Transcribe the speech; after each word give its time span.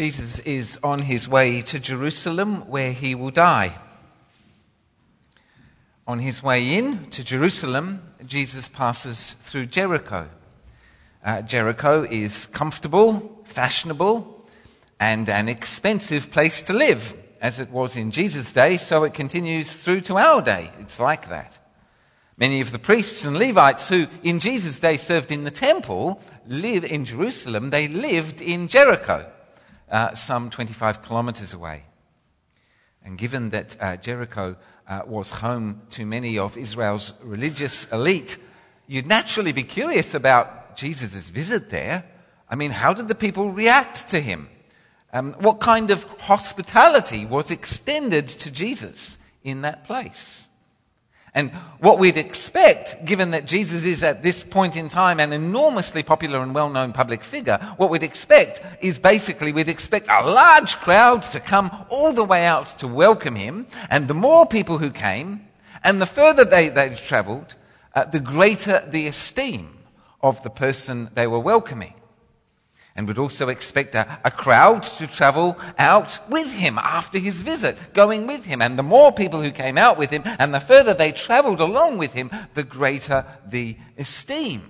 Jesus 0.00 0.38
is 0.38 0.78
on 0.82 1.00
his 1.00 1.28
way 1.28 1.60
to 1.60 1.78
Jerusalem 1.78 2.66
where 2.70 2.90
he 2.90 3.14
will 3.14 3.30
die. 3.30 3.74
On 6.06 6.20
his 6.20 6.42
way 6.42 6.78
in 6.78 7.10
to 7.10 7.22
Jerusalem, 7.22 8.02
Jesus 8.24 8.66
passes 8.66 9.34
through 9.42 9.66
Jericho. 9.66 10.30
Uh, 11.22 11.42
Jericho 11.42 12.04
is 12.04 12.46
comfortable, 12.46 13.42
fashionable, 13.44 14.42
and 14.98 15.28
an 15.28 15.50
expensive 15.50 16.30
place 16.30 16.62
to 16.62 16.72
live, 16.72 17.14
as 17.42 17.60
it 17.60 17.68
was 17.68 17.94
in 17.94 18.10
Jesus' 18.10 18.52
day, 18.52 18.78
so 18.78 19.04
it 19.04 19.12
continues 19.12 19.74
through 19.74 20.00
to 20.00 20.16
our 20.16 20.40
day. 20.40 20.70
It's 20.80 20.98
like 20.98 21.28
that. 21.28 21.58
Many 22.38 22.62
of 22.62 22.72
the 22.72 22.78
priests 22.78 23.26
and 23.26 23.36
Levites 23.36 23.90
who 23.90 24.06
in 24.22 24.40
Jesus' 24.40 24.80
day 24.80 24.96
served 24.96 25.30
in 25.30 25.44
the 25.44 25.50
temple 25.50 26.22
live 26.46 26.86
in 26.86 27.04
Jerusalem, 27.04 27.68
they 27.68 27.86
lived 27.86 28.40
in 28.40 28.66
Jericho 28.66 29.30
uh, 29.90 30.14
some 30.14 30.50
25 30.50 31.02
kilometers 31.02 31.52
away. 31.52 31.84
And 33.04 33.16
given 33.16 33.50
that 33.50 33.76
uh, 33.80 33.96
Jericho 33.96 34.56
uh, 34.88 35.02
was 35.06 35.30
home 35.30 35.82
to 35.90 36.04
many 36.04 36.38
of 36.38 36.56
Israel's 36.56 37.14
religious 37.22 37.86
elite, 37.92 38.36
you'd 38.86 39.06
naturally 39.06 39.52
be 39.52 39.62
curious 39.62 40.14
about 40.14 40.76
Jesus' 40.76 41.30
visit 41.30 41.70
there. 41.70 42.04
I 42.48 42.56
mean, 42.56 42.72
how 42.72 42.92
did 42.92 43.08
the 43.08 43.14
people 43.14 43.50
react 43.50 44.08
to 44.10 44.20
him? 44.20 44.48
Um, 45.12 45.32
what 45.34 45.60
kind 45.60 45.90
of 45.90 46.04
hospitality 46.20 47.24
was 47.24 47.50
extended 47.50 48.28
to 48.28 48.50
Jesus 48.50 49.18
in 49.42 49.62
that 49.62 49.84
place? 49.84 50.48
And 51.34 51.50
what 51.78 51.98
we'd 51.98 52.16
expect, 52.16 53.04
given 53.04 53.30
that 53.30 53.46
Jesus 53.46 53.84
is 53.84 54.02
at 54.02 54.22
this 54.22 54.42
point 54.42 54.76
in 54.76 54.88
time 54.88 55.20
an 55.20 55.32
enormously 55.32 56.02
popular 56.02 56.42
and 56.42 56.54
well-known 56.54 56.92
public 56.92 57.22
figure, 57.22 57.58
what 57.76 57.90
we'd 57.90 58.02
expect 58.02 58.62
is 58.80 58.98
basically 58.98 59.52
we'd 59.52 59.68
expect 59.68 60.08
a 60.10 60.28
large 60.28 60.76
crowd 60.78 61.22
to 61.22 61.40
come 61.40 61.70
all 61.88 62.12
the 62.12 62.24
way 62.24 62.44
out 62.44 62.66
to 62.78 62.88
welcome 62.88 63.36
him. 63.36 63.66
And 63.90 64.08
the 64.08 64.14
more 64.14 64.44
people 64.44 64.78
who 64.78 64.90
came, 64.90 65.46
and 65.84 66.00
the 66.00 66.06
further 66.06 66.44
they, 66.44 66.68
they 66.68 66.94
traveled, 66.96 67.54
uh, 67.94 68.04
the 68.04 68.20
greater 68.20 68.84
the 68.88 69.06
esteem 69.06 69.78
of 70.22 70.42
the 70.42 70.50
person 70.50 71.10
they 71.14 71.26
were 71.26 71.40
welcoming 71.40 71.94
and 72.96 73.06
would 73.06 73.18
also 73.18 73.48
expect 73.48 73.94
a, 73.94 74.18
a, 74.24 74.30
crowd 74.30 74.82
to 74.82 75.06
travel 75.06 75.56
out 75.78 76.18
with 76.28 76.52
him 76.52 76.78
after 76.78 77.18
his 77.18 77.42
visit, 77.42 77.76
going 77.94 78.26
with 78.26 78.44
him. 78.44 78.60
And 78.60 78.78
the 78.78 78.82
more 78.82 79.12
people 79.12 79.40
who 79.40 79.52
came 79.52 79.78
out 79.78 79.96
with 79.96 80.10
him 80.10 80.22
and 80.24 80.52
the 80.52 80.60
further 80.60 80.92
they 80.92 81.12
traveled 81.12 81.60
along 81.60 81.98
with 81.98 82.12
him, 82.12 82.30
the 82.54 82.64
greater 82.64 83.24
the 83.46 83.76
esteem. 83.96 84.62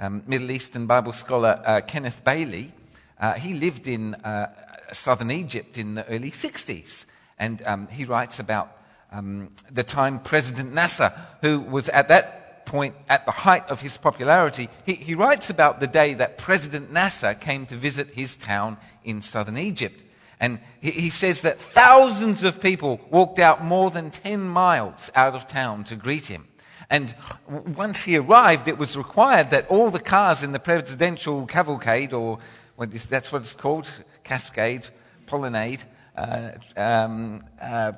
Um, 0.00 0.22
Middle 0.26 0.50
Eastern 0.50 0.86
Bible 0.86 1.12
scholar 1.12 1.60
uh, 1.64 1.80
Kenneth 1.80 2.24
Bailey, 2.24 2.72
uh, 3.20 3.34
he 3.34 3.54
lived 3.54 3.88
in 3.88 4.14
uh, 4.14 4.52
southern 4.92 5.30
Egypt 5.30 5.76
in 5.76 5.94
the 5.94 6.06
early 6.06 6.30
60s. 6.30 7.04
And 7.38 7.62
um, 7.66 7.88
he 7.88 8.04
writes 8.04 8.38
about 8.38 8.76
um, 9.12 9.50
the 9.70 9.84
time 9.84 10.20
President 10.20 10.72
Nasser, 10.72 11.12
who 11.42 11.60
was 11.60 11.88
at 11.88 12.08
that 12.08 12.37
point, 12.68 12.94
at 13.08 13.24
the 13.24 13.32
height 13.32 13.68
of 13.70 13.80
his 13.80 13.96
popularity, 13.96 14.68
he, 14.84 14.92
he 14.92 15.14
writes 15.14 15.48
about 15.48 15.80
the 15.80 15.86
day 15.86 16.12
that 16.14 16.36
President 16.36 16.92
Nasser 16.92 17.32
came 17.32 17.64
to 17.66 17.74
visit 17.74 18.10
his 18.10 18.36
town 18.36 18.76
in 19.02 19.22
southern 19.22 19.56
Egypt. 19.56 20.02
And 20.38 20.60
he, 20.80 20.90
he 20.90 21.10
says 21.10 21.40
that 21.42 21.58
thousands 21.58 22.44
of 22.44 22.60
people 22.60 23.00
walked 23.10 23.38
out 23.38 23.64
more 23.64 23.90
than 23.90 24.10
10 24.10 24.46
miles 24.46 25.10
out 25.14 25.34
of 25.34 25.46
town 25.46 25.84
to 25.84 25.96
greet 25.96 26.26
him. 26.26 26.46
And 26.90 27.14
once 27.48 28.02
he 28.02 28.18
arrived, 28.18 28.68
it 28.68 28.76
was 28.76 28.96
required 28.96 29.50
that 29.50 29.66
all 29.68 29.90
the 29.90 29.98
cars 29.98 30.42
in 30.42 30.52
the 30.52 30.60
presidential 30.60 31.46
cavalcade, 31.46 32.12
or 32.12 32.38
what 32.76 32.92
is, 32.92 33.06
that's 33.06 33.32
what 33.32 33.42
it's 33.42 33.54
called, 33.54 33.90
cascade, 34.24 34.86
pollinade, 35.26 35.84
uh, 36.16 36.50
um, 36.76 37.44
uh, 37.60 37.92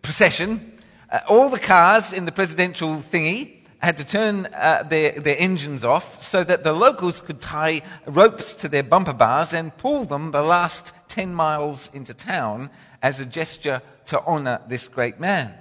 procession, 0.00 0.78
uh, 1.10 1.20
all 1.28 1.50
the 1.50 1.58
cars 1.58 2.12
in 2.12 2.24
the 2.24 2.32
presidential 2.32 2.96
thingy 2.96 3.63
had 3.78 3.96
to 3.98 4.04
turn 4.04 4.46
uh, 4.54 4.82
their, 4.88 5.12
their 5.12 5.36
engines 5.38 5.84
off 5.84 6.22
so 6.22 6.42
that 6.44 6.64
the 6.64 6.72
locals 6.72 7.20
could 7.20 7.40
tie 7.40 7.82
ropes 8.06 8.54
to 8.54 8.68
their 8.68 8.82
bumper 8.82 9.12
bars 9.12 9.52
and 9.52 9.76
pull 9.76 10.04
them 10.04 10.30
the 10.30 10.42
last 10.42 10.92
10 11.08 11.34
miles 11.34 11.90
into 11.92 12.14
town 12.14 12.70
as 13.02 13.20
a 13.20 13.26
gesture 13.26 13.82
to 14.06 14.22
honor 14.24 14.60
this 14.68 14.88
great 14.88 15.20
man. 15.20 15.54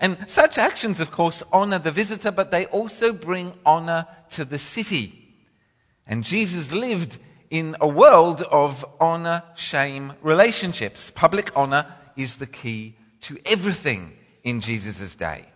And 0.00 0.16
such 0.28 0.56
actions, 0.56 1.00
of 1.00 1.10
course, 1.10 1.42
honor 1.52 1.78
the 1.78 1.90
visitor, 1.90 2.30
but 2.30 2.50
they 2.50 2.66
also 2.66 3.12
bring 3.12 3.52
honor 3.66 4.06
to 4.30 4.44
the 4.44 4.58
city. 4.58 5.34
And 6.06 6.24
Jesus 6.24 6.72
lived 6.72 7.18
in 7.50 7.76
a 7.80 7.88
world 7.88 8.42
of 8.42 8.84
honor 9.00 9.42
shame 9.54 10.14
relationships. 10.22 11.10
Public 11.10 11.54
honor 11.56 11.86
is 12.16 12.36
the 12.36 12.46
key 12.46 12.96
to 13.22 13.38
everything 13.44 14.12
in 14.42 14.60
Jesus' 14.60 15.14
day. 15.14 15.49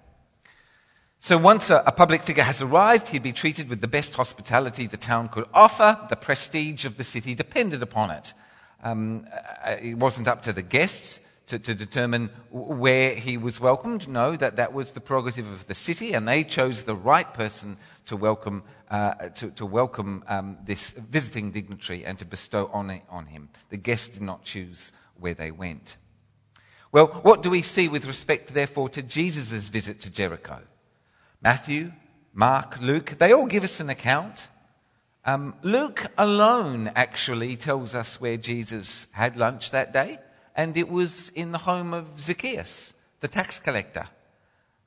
So 1.24 1.38
once 1.38 1.70
a, 1.70 1.82
a, 1.86 1.90
public 1.90 2.22
figure 2.22 2.42
has 2.42 2.60
arrived, 2.60 3.08
he'd 3.08 3.22
be 3.22 3.32
treated 3.32 3.70
with 3.70 3.80
the 3.80 3.88
best 3.88 4.14
hospitality 4.14 4.86
the 4.86 4.98
town 4.98 5.28
could 5.28 5.46
offer. 5.54 5.98
The 6.10 6.16
prestige 6.16 6.84
of 6.84 6.98
the 6.98 7.02
city 7.02 7.34
depended 7.34 7.82
upon 7.82 8.10
it. 8.10 8.34
Um, 8.82 9.26
uh, 9.32 9.76
it 9.80 9.94
wasn't 9.94 10.28
up 10.28 10.42
to 10.42 10.52
the 10.52 10.60
guests 10.60 11.20
to, 11.46 11.58
to, 11.58 11.74
determine 11.74 12.28
where 12.50 13.14
he 13.14 13.38
was 13.38 13.58
welcomed. 13.58 14.06
No, 14.06 14.36
that, 14.36 14.56
that 14.56 14.74
was 14.74 14.90
the 14.90 15.00
prerogative 15.00 15.50
of 15.50 15.66
the 15.66 15.74
city, 15.74 16.12
and 16.12 16.28
they 16.28 16.44
chose 16.44 16.82
the 16.82 16.94
right 16.94 17.32
person 17.32 17.78
to 18.04 18.18
welcome, 18.18 18.62
uh, 18.90 19.30
to, 19.30 19.50
to, 19.52 19.64
welcome 19.64 20.24
um, 20.28 20.58
this 20.62 20.92
visiting 20.92 21.52
dignitary 21.52 22.04
and 22.04 22.18
to 22.18 22.26
bestow 22.26 22.68
honor 22.70 23.00
on 23.08 23.28
him. 23.28 23.48
The 23.70 23.78
guests 23.78 24.08
did 24.08 24.22
not 24.22 24.44
choose 24.44 24.92
where 25.18 25.32
they 25.32 25.50
went. 25.50 25.96
Well, 26.92 27.06
what 27.06 27.42
do 27.42 27.48
we 27.48 27.62
see 27.62 27.88
with 27.88 28.04
respect, 28.04 28.52
therefore, 28.52 28.90
to 28.90 29.00
Jesus' 29.00 29.70
visit 29.70 30.02
to 30.02 30.10
Jericho? 30.10 30.60
Matthew, 31.44 31.92
Mark, 32.32 32.80
Luke, 32.80 33.16
they 33.18 33.34
all 33.34 33.44
give 33.44 33.64
us 33.64 33.78
an 33.78 33.90
account. 33.90 34.48
Um, 35.26 35.54
Luke 35.60 36.06
alone 36.16 36.90
actually 36.96 37.54
tells 37.56 37.94
us 37.94 38.18
where 38.18 38.38
Jesus 38.38 39.06
had 39.12 39.36
lunch 39.36 39.70
that 39.72 39.92
day, 39.92 40.20
and 40.56 40.74
it 40.74 40.88
was 40.88 41.28
in 41.28 41.52
the 41.52 41.58
home 41.58 41.92
of 41.92 42.18
Zacchaeus, 42.18 42.94
the 43.20 43.28
tax 43.28 43.58
collector. 43.58 44.08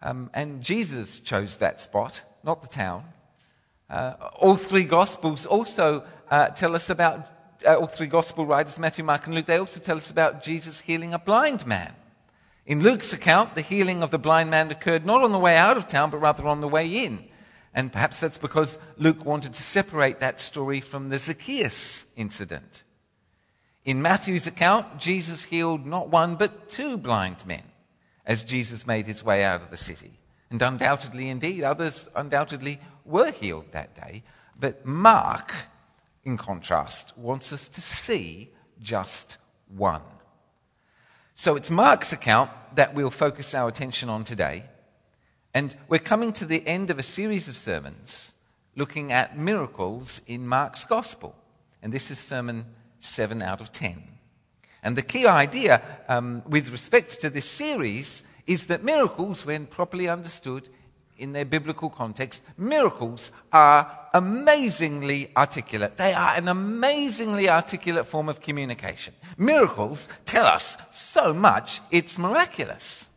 Um, 0.01 0.31
and 0.33 0.63
Jesus 0.63 1.19
chose 1.19 1.57
that 1.57 1.79
spot, 1.79 2.23
not 2.43 2.63
the 2.63 2.67
town. 2.67 3.03
Uh, 3.87 4.13
all 4.39 4.55
three 4.55 4.85
Gospels 4.85 5.45
also 5.45 6.05
uh, 6.31 6.47
tell 6.47 6.73
us 6.73 6.89
about, 6.89 7.27
uh, 7.67 7.75
all 7.75 7.85
three 7.85 8.07
Gospel 8.07 8.47
writers, 8.47 8.79
Matthew, 8.79 9.03
Mark, 9.03 9.27
and 9.27 9.35
Luke, 9.35 9.45
they 9.45 9.59
also 9.59 9.79
tell 9.79 9.97
us 9.97 10.09
about 10.09 10.41
Jesus 10.41 10.79
healing 10.79 11.13
a 11.13 11.19
blind 11.19 11.67
man. 11.67 11.93
In 12.67 12.83
Luke's 12.83 13.13
account, 13.13 13.55
the 13.55 13.61
healing 13.61 14.03
of 14.03 14.11
the 14.11 14.19
blind 14.19 14.51
man 14.51 14.69
occurred 14.69 15.05
not 15.05 15.23
on 15.23 15.31
the 15.31 15.39
way 15.39 15.55
out 15.55 15.77
of 15.77 15.87
town, 15.87 16.09
but 16.09 16.17
rather 16.17 16.45
on 16.45 16.59
the 16.59 16.67
way 16.67 16.85
in. 16.85 17.23
And 17.73 17.93
perhaps 17.93 18.19
that's 18.19 18.37
because 18.37 18.77
Luke 18.97 19.25
wanted 19.25 19.53
to 19.53 19.63
separate 19.63 20.19
that 20.19 20.41
story 20.41 20.81
from 20.81 21.07
the 21.07 21.17
Zacchaeus 21.17 22.03
incident. 22.17 22.83
In 23.85 24.01
Matthew's 24.01 24.47
account, 24.47 24.99
Jesus 24.99 25.45
healed 25.45 25.85
not 25.85 26.09
one, 26.09 26.35
but 26.35 26.69
two 26.69 26.97
blind 26.97 27.45
men 27.45 27.63
as 28.25 28.43
Jesus 28.43 28.85
made 28.85 29.07
his 29.07 29.23
way 29.23 29.45
out 29.45 29.61
of 29.61 29.71
the 29.71 29.77
city. 29.77 30.19
And 30.51 30.61
undoubtedly, 30.61 31.29
indeed, 31.29 31.63
others 31.63 32.09
undoubtedly 32.17 32.81
were 33.05 33.31
healed 33.31 33.71
that 33.71 33.95
day. 33.95 34.23
But 34.59 34.85
Mark, 34.85 35.53
in 36.25 36.35
contrast, 36.35 37.17
wants 37.17 37.53
us 37.53 37.69
to 37.69 37.81
see 37.81 38.49
just 38.81 39.37
one. 39.69 40.01
So 41.39 41.55
it's 41.55 41.69
Mark's 41.69 42.13
account 42.13 42.49
that 42.73 42.95
we'll 42.95 43.11
focus 43.11 43.53
our 43.53 43.69
attention 43.69 44.09
on 44.09 44.23
today. 44.23 44.63
And 45.53 45.75
we're 45.87 45.99
coming 45.99 46.33
to 46.33 46.45
the 46.45 46.65
end 46.67 46.89
of 46.89 46.97
a 46.97 47.03
series 47.03 47.47
of 47.47 47.55
sermons 47.55 48.33
looking 48.75 49.11
at 49.11 49.37
miracles 49.37 50.19
in 50.25 50.47
Mark's 50.47 50.83
gospel. 50.83 51.35
And 51.83 51.93
this 51.93 52.09
is 52.09 52.17
sermon 52.17 52.65
7 53.01 53.43
out 53.43 53.61
of 53.61 53.71
10. 53.71 54.01
And 54.81 54.97
the 54.97 55.03
key 55.03 55.27
idea 55.27 55.83
um, 56.07 56.41
with 56.47 56.71
respect 56.71 57.21
to 57.21 57.29
this 57.29 57.45
series 57.45 58.23
is 58.47 58.65
that 58.65 58.83
miracles, 58.83 59.45
when 59.45 59.67
properly 59.67 60.09
understood, 60.09 60.69
in 61.17 61.33
their 61.33 61.45
biblical 61.45 61.89
context, 61.89 62.41
miracles 62.57 63.31
are 63.51 64.09
amazingly 64.13 65.31
articulate. 65.35 65.97
They 65.97 66.13
are 66.13 66.35
an 66.35 66.47
amazingly 66.47 67.49
articulate 67.49 68.05
form 68.05 68.29
of 68.29 68.41
communication. 68.41 69.13
Miracles 69.37 70.07
tell 70.25 70.45
us 70.45 70.77
so 70.91 71.33
much, 71.33 71.81
it's 71.91 72.17
miraculous. 72.17 73.07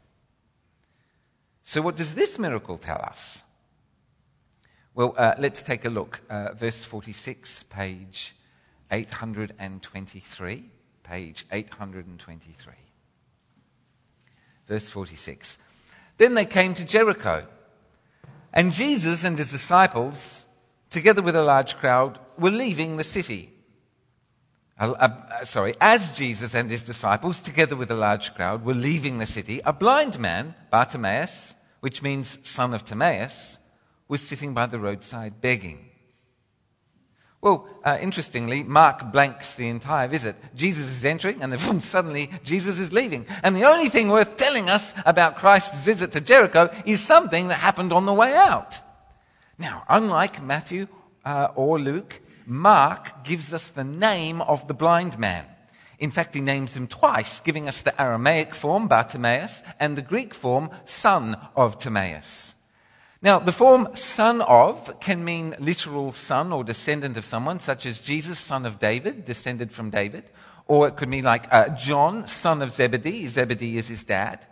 So, 1.62 1.82
what 1.82 1.96
does 1.96 2.14
this 2.14 2.38
miracle 2.38 2.78
tell 2.78 3.00
us? 3.00 3.42
Well, 4.94 5.14
uh, 5.16 5.34
let's 5.38 5.62
take 5.62 5.84
a 5.84 5.88
look. 5.88 6.20
Uh, 6.28 6.52
verse 6.52 6.84
46, 6.84 7.62
page 7.64 8.34
823. 8.90 10.64
Page 11.04 11.46
823. 11.52 12.72
Verse 14.66 14.90
46. 14.90 15.58
Then 16.18 16.34
they 16.34 16.44
came 16.44 16.74
to 16.74 16.84
Jericho. 16.84 17.46
And 18.52 18.72
Jesus 18.72 19.24
and 19.24 19.38
his 19.38 19.50
disciples, 19.50 20.46
together 20.88 21.22
with 21.22 21.36
a 21.36 21.42
large 21.42 21.76
crowd, 21.76 22.18
were 22.38 22.50
leaving 22.50 22.96
the 22.96 23.04
city. 23.04 23.52
uh, 24.78 24.92
uh, 24.92 25.44
sorry, 25.44 25.76
as 25.80 26.10
Jesus 26.10 26.54
and 26.54 26.70
his 26.70 26.82
disciples, 26.82 27.38
together 27.38 27.76
with 27.76 27.90
a 27.90 27.96
large 27.96 28.34
crowd, 28.34 28.64
were 28.64 28.74
leaving 28.74 29.18
the 29.18 29.26
city, 29.26 29.60
a 29.64 29.72
blind 29.72 30.18
man, 30.18 30.54
Bartimaeus, 30.70 31.54
which 31.80 32.02
means 32.02 32.38
son 32.42 32.74
of 32.74 32.84
Timaeus, 32.84 33.58
was 34.08 34.26
sitting 34.26 34.54
by 34.54 34.66
the 34.66 34.80
roadside 34.80 35.40
begging. 35.40 35.89
Well, 37.42 37.66
uh, 37.84 37.96
interestingly, 38.00 38.62
Mark 38.62 39.12
blanks 39.12 39.54
the 39.54 39.68
entire 39.68 40.08
visit. 40.08 40.36
Jesus 40.54 40.88
is 40.88 41.04
entering, 41.04 41.42
and 41.42 41.50
then 41.50 41.58
boom, 41.58 41.80
suddenly 41.80 42.30
Jesus 42.44 42.78
is 42.78 42.92
leaving. 42.92 43.24
And 43.42 43.56
the 43.56 43.64
only 43.64 43.88
thing 43.88 44.08
worth 44.08 44.36
telling 44.36 44.68
us 44.68 44.92
about 45.06 45.38
Christ's 45.38 45.80
visit 45.80 46.12
to 46.12 46.20
Jericho 46.20 46.70
is 46.84 47.00
something 47.00 47.48
that 47.48 47.56
happened 47.56 47.92
on 47.92 48.04
the 48.04 48.12
way 48.12 48.34
out. 48.34 48.80
Now, 49.58 49.84
unlike 49.88 50.42
Matthew 50.42 50.86
uh, 51.24 51.48
or 51.54 51.78
Luke, 51.78 52.20
Mark 52.46 53.24
gives 53.24 53.54
us 53.54 53.70
the 53.70 53.84
name 53.84 54.42
of 54.42 54.68
the 54.68 54.74
blind 54.74 55.18
man. 55.18 55.46
In 55.98 56.10
fact, 56.10 56.34
he 56.34 56.40
names 56.40 56.76
him 56.76 56.86
twice, 56.88 57.40
giving 57.40 57.68
us 57.68 57.82
the 57.82 57.98
Aramaic 58.00 58.54
form, 58.54 58.88
Bartimaeus, 58.88 59.62
and 59.78 59.96
the 59.96 60.02
Greek 60.02 60.32
form, 60.34 60.70
son 60.84 61.36
of 61.54 61.78
Timaeus. 61.78 62.54
Now, 63.22 63.38
the 63.38 63.52
form 63.52 63.88
son 63.94 64.40
of 64.40 64.98
can 64.98 65.24
mean 65.24 65.54
literal 65.58 66.12
son 66.12 66.52
or 66.52 66.64
descendant 66.64 67.18
of 67.18 67.24
someone, 67.24 67.60
such 67.60 67.84
as 67.84 67.98
Jesus, 67.98 68.38
son 68.38 68.64
of 68.64 68.78
David, 68.78 69.26
descended 69.26 69.72
from 69.72 69.90
David. 69.90 70.24
Or 70.66 70.88
it 70.88 70.96
could 70.96 71.10
mean 71.10 71.24
like 71.24 71.52
uh, 71.52 71.68
John, 71.70 72.26
son 72.26 72.62
of 72.62 72.70
Zebedee. 72.70 73.26
Zebedee 73.26 73.76
is 73.76 73.88
his 73.88 74.04
dad. 74.04 74.46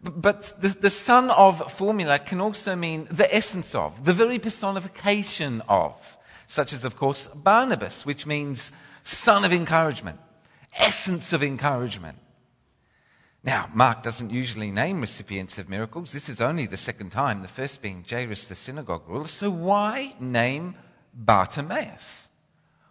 But 0.00 0.52
the, 0.60 0.68
the 0.68 0.90
son 0.90 1.30
of 1.30 1.72
formula 1.72 2.18
can 2.18 2.40
also 2.40 2.76
mean 2.76 3.08
the 3.10 3.34
essence 3.34 3.74
of, 3.74 4.04
the 4.04 4.12
very 4.12 4.38
personification 4.38 5.62
of, 5.68 6.18
such 6.46 6.72
as, 6.72 6.84
of 6.84 6.96
course, 6.96 7.26
Barnabas, 7.28 8.04
which 8.04 8.26
means 8.26 8.70
son 9.02 9.44
of 9.44 9.52
encouragement, 9.52 10.20
essence 10.76 11.32
of 11.32 11.42
encouragement. 11.42 12.18
Now, 13.44 13.68
Mark 13.74 14.02
doesn't 14.02 14.30
usually 14.30 14.70
name 14.70 15.02
recipients 15.02 15.58
of 15.58 15.68
miracles. 15.68 16.12
This 16.12 16.30
is 16.30 16.40
only 16.40 16.64
the 16.64 16.78
second 16.78 17.10
time, 17.10 17.42
the 17.42 17.48
first 17.48 17.82
being 17.82 18.02
Jairus, 18.08 18.46
the 18.46 18.54
synagogue 18.54 19.06
ruler. 19.06 19.28
So 19.28 19.50
why 19.50 20.14
name 20.18 20.76
Bartimaeus? 21.12 22.28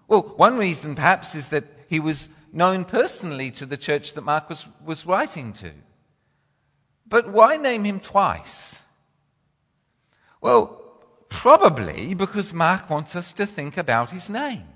Well, 0.07 0.21
one 0.21 0.59
reason 0.59 0.93
perhaps 0.93 1.33
is 1.33 1.49
that 1.49 1.65
he 1.89 1.99
was 1.99 2.29
known 2.51 2.85
personally 2.85 3.49
to 3.49 3.65
the 3.65 3.77
church 3.77 4.13
that 4.13 4.21
Mark 4.21 4.47
was, 4.47 4.67
was 4.85 5.07
writing 5.07 5.53
to. 5.53 5.71
But 7.07 7.29
why 7.29 7.57
name 7.57 7.83
him 7.83 7.99
twice? 7.99 8.83
Well, 10.39 10.79
probably 11.29 12.13
because 12.13 12.53
Mark 12.53 12.91
wants 12.91 13.15
us 13.15 13.33
to 13.33 13.47
think 13.47 13.75
about 13.75 14.11
his 14.11 14.29
name. 14.29 14.67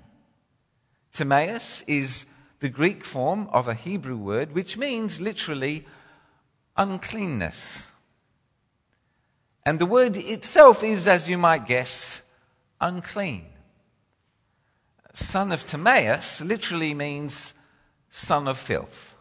Timaeus 1.12 1.84
is 1.86 2.26
the 2.60 2.68
Greek 2.68 3.04
form 3.04 3.48
of 3.52 3.68
a 3.68 3.74
Hebrew 3.74 4.16
word 4.16 4.52
which 4.52 4.76
means 4.76 5.20
literally 5.20 5.86
uncleanness. 6.76 7.90
And 9.64 9.78
the 9.78 9.86
word 9.86 10.16
itself 10.16 10.82
is, 10.82 11.06
as 11.06 11.28
you 11.28 11.36
might 11.36 11.66
guess, 11.66 12.22
unclean. 12.80 13.44
Son 15.12 15.52
of 15.52 15.66
Timaeus 15.66 16.40
literally 16.40 16.94
means 16.94 17.54
son 18.10 18.48
of 18.48 18.56
filth. 18.56 19.14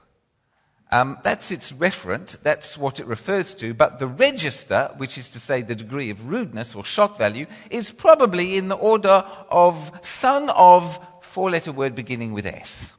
Um, 0.89 1.17
that's 1.21 1.51
its 1.51 1.73
referent, 1.73 2.41
that's 2.43 2.77
what 2.77 3.01
it 3.01 3.07
refers 3.07 3.53
to, 3.55 3.73
but 3.73 3.99
the 3.99 4.07
register, 4.07 4.89
which 4.95 5.17
is 5.17 5.27
to 5.29 5.39
say 5.39 5.61
the 5.61 5.75
degree 5.75 6.09
of 6.09 6.29
rudeness 6.29 6.75
or 6.75 6.85
shock 6.85 7.17
value, 7.17 7.45
is 7.69 7.91
probably 7.91 8.57
in 8.57 8.69
the 8.69 8.77
order 8.77 9.25
of 9.49 9.91
son 10.01 10.49
of 10.51 10.97
four 11.19 11.49
letter 11.49 11.73
word 11.73 11.93
beginning 11.93 12.31
with 12.31 12.45
S 12.45 12.93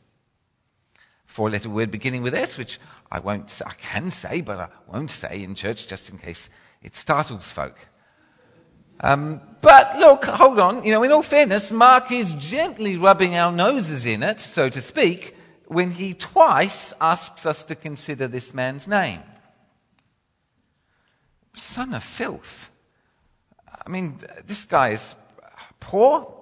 four 1.38 1.50
letter 1.50 1.70
word 1.70 1.88
beginning 1.92 2.22
with 2.22 2.34
S, 2.34 2.58
which 2.58 2.80
I 3.12 3.20
won't, 3.20 3.62
I 3.64 3.72
can 3.74 4.10
say, 4.10 4.40
but 4.40 4.58
I 4.58 4.68
won't 4.92 5.12
say 5.12 5.40
in 5.40 5.54
church 5.54 5.86
just 5.86 6.10
in 6.10 6.18
case 6.18 6.50
it 6.82 6.96
startles 6.96 7.52
folk. 7.52 7.76
Um, 8.98 9.40
but 9.60 9.96
look, 10.00 10.24
hold 10.24 10.58
on, 10.58 10.82
you 10.82 10.90
know, 10.90 11.04
in 11.04 11.12
all 11.12 11.22
fairness, 11.22 11.70
Mark 11.70 12.10
is 12.10 12.34
gently 12.34 12.96
rubbing 12.96 13.36
our 13.36 13.52
noses 13.52 14.04
in 14.04 14.24
it, 14.24 14.40
so 14.40 14.68
to 14.68 14.80
speak, 14.80 15.36
when 15.68 15.92
he 15.92 16.12
twice 16.12 16.92
asks 17.00 17.46
us 17.46 17.62
to 17.62 17.76
consider 17.76 18.26
this 18.26 18.52
man's 18.52 18.88
name. 18.88 19.22
Son 21.54 21.94
of 21.94 22.02
filth. 22.02 22.68
I 23.86 23.88
mean, 23.88 24.18
this 24.44 24.64
guy 24.64 24.88
is 24.88 25.14
poor, 25.78 26.34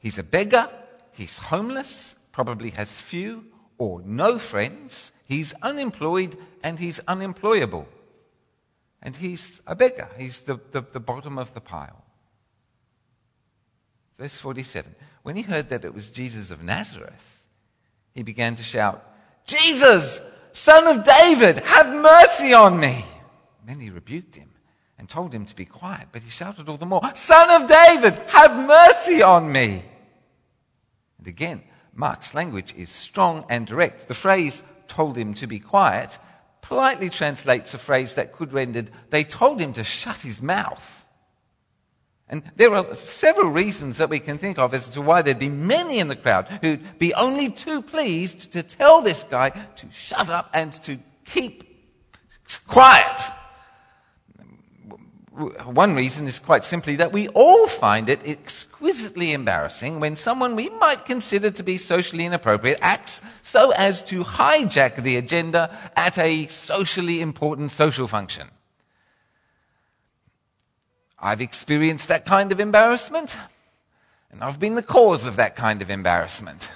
he's 0.00 0.18
a 0.18 0.22
beggar, 0.22 0.70
he's 1.10 1.36
homeless, 1.36 2.14
probably 2.30 2.70
has 2.70 3.00
few 3.00 3.46
or 3.78 4.02
no 4.02 4.38
friends. 4.38 5.12
He's 5.24 5.52
unemployed 5.62 6.36
and 6.62 6.78
he's 6.78 7.00
unemployable. 7.00 7.86
And 9.02 9.14
he's 9.14 9.60
a 9.66 9.76
beggar. 9.76 10.08
He's 10.18 10.42
the, 10.42 10.58
the, 10.72 10.82
the, 10.92 11.00
bottom 11.00 11.38
of 11.38 11.54
the 11.54 11.60
pile. 11.60 12.02
Verse 14.18 14.38
47 14.38 14.94
When 15.22 15.36
he 15.36 15.42
heard 15.42 15.68
that 15.68 15.84
it 15.84 15.94
was 15.94 16.10
Jesus 16.10 16.50
of 16.50 16.62
Nazareth, 16.62 17.44
he 18.14 18.22
began 18.22 18.56
to 18.56 18.62
shout, 18.62 19.04
Jesus, 19.44 20.20
son 20.52 20.86
of 20.86 21.04
David, 21.04 21.58
have 21.58 21.94
mercy 21.94 22.54
on 22.54 22.80
me. 22.80 23.04
Many 23.66 23.90
rebuked 23.90 24.36
him 24.36 24.50
and 24.98 25.08
told 25.08 25.32
him 25.32 25.44
to 25.44 25.54
be 25.54 25.64
quiet, 25.64 26.08
but 26.12 26.22
he 26.22 26.30
shouted 26.30 26.68
all 26.68 26.76
the 26.78 26.86
more, 26.86 27.02
Son 27.14 27.62
of 27.62 27.68
David, 27.68 28.14
have 28.28 28.56
mercy 28.66 29.22
on 29.22 29.52
me. 29.52 29.84
And 31.18 31.26
again, 31.26 31.62
Mark's 31.96 32.34
language 32.34 32.74
is 32.76 32.90
strong 32.90 33.44
and 33.48 33.66
direct. 33.66 34.06
The 34.06 34.14
phrase 34.14 34.62
told 34.86 35.16
him 35.16 35.34
to 35.34 35.46
be 35.46 35.58
quiet 35.58 36.18
politely 36.66 37.08
translates 37.08 37.74
a 37.74 37.78
phrase 37.78 38.14
that 38.14 38.32
could 38.32 38.52
rendered, 38.52 38.90
they 39.10 39.22
told 39.22 39.60
him 39.60 39.72
to 39.72 39.84
shut 39.84 40.20
his 40.22 40.42
mouth. 40.42 41.06
And 42.28 42.42
there 42.56 42.74
are 42.74 42.92
several 42.96 43.50
reasons 43.50 43.98
that 43.98 44.10
we 44.10 44.18
can 44.18 44.36
think 44.36 44.58
of 44.58 44.74
as 44.74 44.88
to 44.88 45.00
why 45.00 45.22
there'd 45.22 45.38
be 45.38 45.48
many 45.48 46.00
in 46.00 46.08
the 46.08 46.16
crowd 46.16 46.48
who'd 46.60 46.98
be 46.98 47.14
only 47.14 47.50
too 47.50 47.82
pleased 47.82 48.52
to 48.52 48.64
tell 48.64 49.00
this 49.00 49.22
guy 49.22 49.50
to 49.50 49.86
shut 49.92 50.28
up 50.28 50.50
and 50.52 50.72
to 50.82 50.98
keep 51.24 51.62
quiet 52.66 53.20
one 55.36 55.94
reason 55.94 56.26
is 56.26 56.38
quite 56.38 56.64
simply 56.64 56.96
that 56.96 57.12
we 57.12 57.28
all 57.28 57.66
find 57.68 58.08
it 58.08 58.26
exquisitely 58.26 59.32
embarrassing 59.32 60.00
when 60.00 60.16
someone 60.16 60.56
we 60.56 60.70
might 60.70 61.04
consider 61.04 61.50
to 61.50 61.62
be 61.62 61.76
socially 61.76 62.24
inappropriate 62.24 62.78
acts 62.80 63.20
so 63.42 63.70
as 63.72 64.00
to 64.02 64.24
hijack 64.24 64.96
the 64.96 65.16
agenda 65.16 65.76
at 65.94 66.16
a 66.16 66.46
socially 66.46 67.20
important 67.20 67.70
social 67.70 68.06
function. 68.06 68.48
I've 71.18 71.42
experienced 71.42 72.08
that 72.08 72.24
kind 72.24 72.50
of 72.50 72.58
embarrassment, 72.58 73.36
and 74.30 74.42
I've 74.42 74.58
been 74.58 74.74
the 74.74 74.82
cause 74.82 75.26
of 75.26 75.36
that 75.36 75.54
kind 75.54 75.82
of 75.82 75.90
embarrassment. 75.90 76.70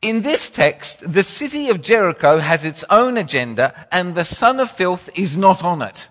In 0.00 0.22
this 0.22 0.48
text, 0.48 1.12
the 1.12 1.24
city 1.24 1.70
of 1.70 1.82
Jericho 1.82 2.38
has 2.38 2.64
its 2.64 2.84
own 2.88 3.16
agenda, 3.16 3.88
and 3.90 4.14
the 4.14 4.24
son 4.24 4.60
of 4.60 4.70
filth 4.70 5.10
is 5.16 5.36
not 5.36 5.64
on 5.64 5.82
it. 5.82 6.08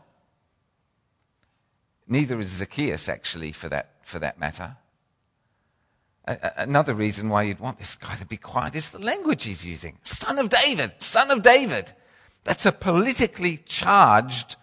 Neither 2.08 2.40
is 2.40 2.50
Zacchaeus, 2.50 3.08
actually, 3.08 3.54
for 3.54 3.70
that, 3.70 3.92
for 4.02 4.20
that 4.20 4.40
matter. 4.40 4.78
another 6.28 6.94
reason 6.94 7.30
why 7.30 7.44
you'd 7.44 7.62
want 7.62 7.78
this 7.78 7.96
guy 7.96 8.16
to 8.16 8.26
be 8.26 8.36
quiet 8.36 8.76
is 8.76 8.90
the 8.90 9.00
language 9.00 9.46
he's 9.46 9.66
using. 9.66 9.98
Son 10.04 10.38
of 10.38 10.50
David, 10.50 10.92
son 11.00 11.32
of 11.32 11.42
David. 11.42 11.94
That's 12.44 12.66
a 12.66 12.74
politically 12.74 13.58
charged 13.66 14.58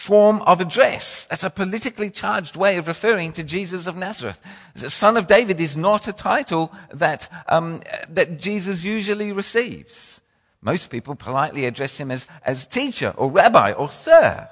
form 0.00 0.40
of 0.42 0.62
address. 0.62 1.26
That's 1.26 1.44
a 1.44 1.50
politically 1.50 2.10
charged 2.10 2.56
way 2.56 2.78
of 2.78 2.88
referring 2.88 3.32
to 3.32 3.44
Jesus 3.44 3.86
of 3.86 3.96
Nazareth. 3.96 4.40
The 4.74 4.88
Son 4.88 5.18
of 5.18 5.26
David 5.26 5.60
is 5.60 5.76
not 5.76 6.08
a 6.08 6.12
title 6.12 6.72
that, 6.90 7.28
um, 7.48 7.82
that 8.08 8.40
Jesus 8.40 8.82
usually 8.82 9.30
receives. 9.30 10.22
Most 10.62 10.88
people 10.88 11.14
politely 11.14 11.66
address 11.66 11.98
him 11.98 12.10
as, 12.10 12.26
as 12.44 12.66
teacher 12.66 13.12
or 13.16 13.30
rabbi 13.30 13.72
or 13.72 13.90
sir. 13.90 14.48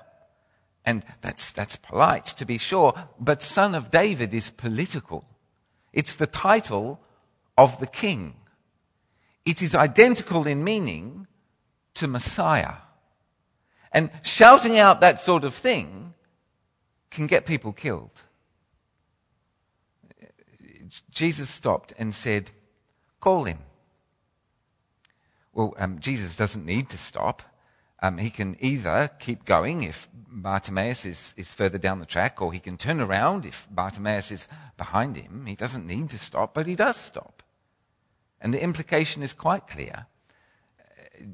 And 0.84 1.02
that's, 1.22 1.50
that's 1.52 1.76
polite 1.76 2.26
to 2.26 2.44
be 2.44 2.58
sure, 2.58 2.92
but 3.18 3.42
Son 3.42 3.74
of 3.74 3.90
David 3.90 4.34
is 4.34 4.50
political. 4.50 5.24
It's 5.94 6.14
the 6.14 6.26
title 6.26 7.00
of 7.56 7.80
the 7.80 7.86
king. 7.86 8.34
It 9.46 9.62
is 9.62 9.74
identical 9.74 10.46
in 10.46 10.62
meaning 10.62 11.26
to 11.94 12.06
Messiah. 12.06 12.74
And 13.98 14.10
shouting 14.22 14.78
out 14.78 15.00
that 15.00 15.18
sort 15.18 15.42
of 15.42 15.52
thing 15.52 16.14
can 17.10 17.26
get 17.26 17.46
people 17.46 17.72
killed. 17.72 18.22
Jesus 21.10 21.50
stopped 21.50 21.92
and 21.98 22.14
said, 22.14 22.52
Call 23.18 23.42
him. 23.42 23.58
Well, 25.52 25.74
um, 25.78 25.98
Jesus 25.98 26.36
doesn't 26.36 26.64
need 26.64 26.88
to 26.90 26.96
stop. 26.96 27.42
Um, 28.00 28.18
he 28.18 28.30
can 28.30 28.56
either 28.60 29.10
keep 29.18 29.44
going 29.44 29.82
if 29.82 30.08
Bartimaeus 30.14 31.04
is, 31.04 31.34
is 31.36 31.52
further 31.52 31.78
down 31.78 31.98
the 31.98 32.06
track, 32.06 32.40
or 32.40 32.52
he 32.52 32.60
can 32.60 32.76
turn 32.76 33.00
around 33.00 33.44
if 33.44 33.66
Bartimaeus 33.68 34.30
is 34.30 34.46
behind 34.76 35.16
him. 35.16 35.46
He 35.46 35.56
doesn't 35.56 35.88
need 35.88 36.08
to 36.10 36.18
stop, 36.18 36.54
but 36.54 36.68
he 36.68 36.76
does 36.76 36.96
stop. 36.96 37.42
And 38.40 38.54
the 38.54 38.62
implication 38.62 39.24
is 39.24 39.34
quite 39.34 39.66
clear. 39.66 40.06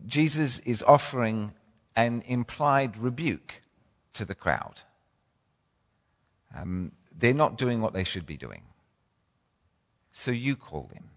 Jesus 0.06 0.60
is 0.60 0.82
offering 0.82 1.52
an 1.96 2.22
implied 2.26 2.96
rebuke 2.96 3.62
to 4.14 4.24
the 4.24 4.34
crowd. 4.34 4.82
Um, 6.56 6.92
they're 7.16 7.34
not 7.34 7.58
doing 7.58 7.80
what 7.80 7.92
they 7.92 8.04
should 8.04 8.26
be 8.26 8.36
doing. 8.36 8.62
So 10.12 10.30
you 10.30 10.56
call 10.56 10.90
them. 10.92 11.10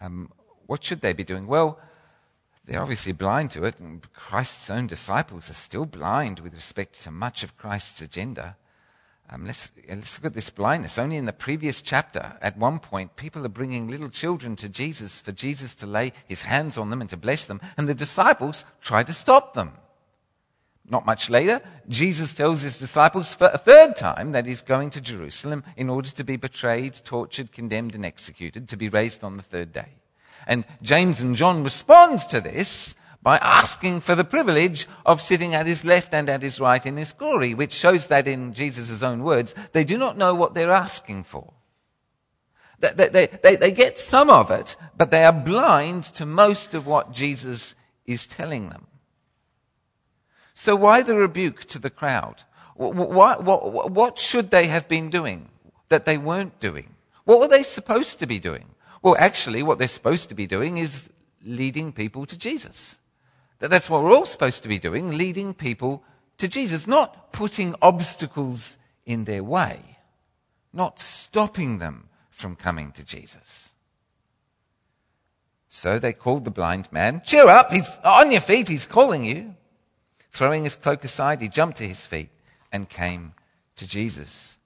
Um, 0.00 0.32
what 0.66 0.84
should 0.84 1.00
they 1.00 1.12
be 1.12 1.24
doing? 1.24 1.46
Well, 1.46 1.78
they're 2.64 2.80
obviously 2.80 3.12
blind 3.12 3.50
to 3.52 3.64
it, 3.64 3.78
and 3.78 4.00
Christ's 4.12 4.70
own 4.70 4.86
disciples 4.86 5.50
are 5.50 5.54
still 5.54 5.84
blind 5.84 6.40
with 6.40 6.54
respect 6.54 7.02
to 7.02 7.10
much 7.10 7.42
of 7.42 7.58
Christ's 7.58 8.00
agenda. 8.00 8.56
Um, 9.34 9.46
let's, 9.46 9.72
let's 9.88 10.18
look 10.18 10.26
at 10.26 10.34
this 10.34 10.50
blindness. 10.50 10.96
Only 10.96 11.16
in 11.16 11.26
the 11.26 11.32
previous 11.32 11.82
chapter, 11.82 12.36
at 12.40 12.56
one 12.56 12.78
point, 12.78 13.16
people 13.16 13.44
are 13.44 13.48
bringing 13.48 13.88
little 13.88 14.08
children 14.08 14.54
to 14.56 14.68
Jesus 14.68 15.20
for 15.20 15.32
Jesus 15.32 15.74
to 15.76 15.86
lay 15.86 16.12
his 16.28 16.42
hands 16.42 16.78
on 16.78 16.90
them 16.90 17.00
and 17.00 17.10
to 17.10 17.16
bless 17.16 17.44
them, 17.44 17.60
and 17.76 17.88
the 17.88 17.94
disciples 17.94 18.64
try 18.80 19.02
to 19.02 19.12
stop 19.12 19.54
them. 19.54 19.72
Not 20.88 21.06
much 21.06 21.30
later, 21.30 21.60
Jesus 21.88 22.32
tells 22.32 22.60
his 22.60 22.78
disciples 22.78 23.34
for 23.34 23.50
a 23.52 23.58
third 23.58 23.96
time 23.96 24.32
that 24.32 24.46
he's 24.46 24.62
going 24.62 24.90
to 24.90 25.00
Jerusalem 25.00 25.64
in 25.76 25.90
order 25.90 26.10
to 26.10 26.22
be 26.22 26.36
betrayed, 26.36 27.00
tortured, 27.04 27.50
condemned, 27.50 27.96
and 27.96 28.04
executed, 28.04 28.68
to 28.68 28.76
be 28.76 28.88
raised 28.88 29.24
on 29.24 29.36
the 29.36 29.42
third 29.42 29.72
day. 29.72 29.88
And 30.46 30.64
James 30.80 31.20
and 31.20 31.34
John 31.34 31.64
respond 31.64 32.20
to 32.28 32.40
this 32.40 32.94
by 33.24 33.38
asking 33.38 34.00
for 34.00 34.14
the 34.14 34.22
privilege 34.22 34.86
of 35.06 35.20
sitting 35.20 35.54
at 35.54 35.66
his 35.66 35.82
left 35.82 36.12
and 36.12 36.28
at 36.28 36.42
his 36.42 36.60
right 36.60 36.84
in 36.84 36.98
his 36.98 37.14
glory, 37.14 37.54
which 37.54 37.72
shows 37.72 38.06
that 38.08 38.28
in 38.28 38.52
Jesus' 38.52 39.02
own 39.02 39.24
words, 39.24 39.54
they 39.72 39.82
do 39.82 39.96
not 39.96 40.18
know 40.18 40.34
what 40.34 40.52
they're 40.52 40.70
asking 40.70 41.24
for. 41.24 41.54
They, 42.80 43.08
they, 43.08 43.26
they, 43.42 43.56
they, 43.56 43.72
get 43.72 43.98
some 43.98 44.28
of 44.28 44.50
it, 44.50 44.76
but 44.94 45.10
they 45.10 45.24
are 45.24 45.32
blind 45.32 46.04
to 46.04 46.26
most 46.26 46.74
of 46.74 46.86
what 46.86 47.12
Jesus 47.12 47.74
is 48.04 48.26
telling 48.26 48.68
them. 48.68 48.88
So 50.52 50.76
why 50.76 51.00
the 51.00 51.16
rebuke 51.16 51.64
to 51.66 51.78
the 51.78 51.88
crowd? 51.88 52.42
What, 52.74 53.42
what, 53.42 53.90
what, 53.90 54.18
should 54.18 54.50
they 54.50 54.66
have 54.66 54.86
been 54.86 55.08
doing 55.08 55.48
that 55.88 56.04
they 56.04 56.18
weren't 56.18 56.60
doing? 56.60 56.94
What 57.24 57.40
were 57.40 57.48
they 57.48 57.62
supposed 57.62 58.18
to 58.18 58.26
be 58.26 58.38
doing? 58.38 58.66
Well, 59.00 59.16
actually, 59.18 59.62
what 59.62 59.78
they're 59.78 59.88
supposed 59.88 60.28
to 60.28 60.34
be 60.34 60.46
doing 60.46 60.76
is 60.76 61.08
leading 61.42 61.90
people 61.90 62.26
to 62.26 62.36
Jesus. 62.36 62.98
That's 63.68 63.90
what 63.90 64.02
we're 64.02 64.14
all 64.14 64.26
supposed 64.26 64.62
to 64.62 64.68
be 64.68 64.78
doing, 64.78 65.16
leading 65.16 65.54
people 65.54 66.02
to 66.38 66.48
Jesus, 66.48 66.86
not 66.86 67.32
putting 67.32 67.74
obstacles 67.80 68.78
in 69.06 69.24
their 69.24 69.44
way, 69.44 69.98
not 70.72 71.00
stopping 71.00 71.78
them 71.78 72.08
from 72.30 72.56
coming 72.56 72.92
to 72.92 73.04
Jesus. 73.04 73.72
So 75.68 75.98
they 75.98 76.12
called 76.12 76.44
the 76.44 76.50
blind 76.50 76.92
man, 76.92 77.22
Cheer 77.24 77.48
up, 77.48 77.72
he's 77.72 77.98
on 78.04 78.30
your 78.30 78.40
feet, 78.40 78.68
he's 78.68 78.86
calling 78.86 79.24
you. 79.24 79.54
Throwing 80.30 80.64
his 80.64 80.76
cloak 80.76 81.04
aside, 81.04 81.40
he 81.40 81.48
jumped 81.48 81.78
to 81.78 81.86
his 81.86 82.06
feet 82.06 82.30
and 82.72 82.88
came 82.88 83.34
to 83.76 83.86
Jesus. 83.86 84.58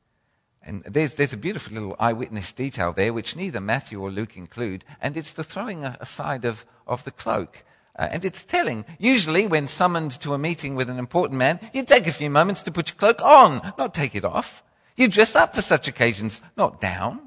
And 0.63 0.83
there's, 0.83 1.15
there's 1.15 1.33
a 1.33 1.39
beautiful 1.39 1.75
little 1.75 1.97
eyewitness 1.99 2.53
detail 2.53 2.93
there, 2.93 3.13
which 3.13 3.37
neither 3.37 3.61
Matthew 3.61 4.01
or 4.01 4.11
Luke 4.11 4.37
include, 4.37 4.85
and 5.01 5.17
it's 5.17 5.33
the 5.33 5.45
throwing 5.45 5.85
aside 5.85 6.45
of, 6.45 6.67
of 6.87 7.05
the 7.05 7.11
cloak. 7.11 7.65
Uh, 7.99 8.09
and 8.13 8.25
it's 8.25 8.43
telling. 8.45 8.85
Usually, 8.99 9.47
when 9.47 9.67
summoned 9.67 10.13
to 10.21 10.33
a 10.33 10.39
meeting 10.39 10.77
with 10.77 10.89
an 10.89 10.99
important 10.99 11.39
man, 11.39 11.59
you 11.73 11.83
take 11.83 12.07
a 12.07 12.13
few 12.13 12.31
moments 12.31 12.63
to 12.63 12.73
put 12.73 12.89
your 12.89 12.97
cloak 12.97 13.21
on, 13.21 13.73
not 13.77 13.93
take 13.93 14.15
it 14.15 14.25
off. 14.25 14.63
You 14.97 15.09
dress 15.09 15.35
up 15.35 15.55
for 15.55 15.63
such 15.63 15.89
occasions, 15.89 16.41
not 16.57 16.81
down. 16.81 17.21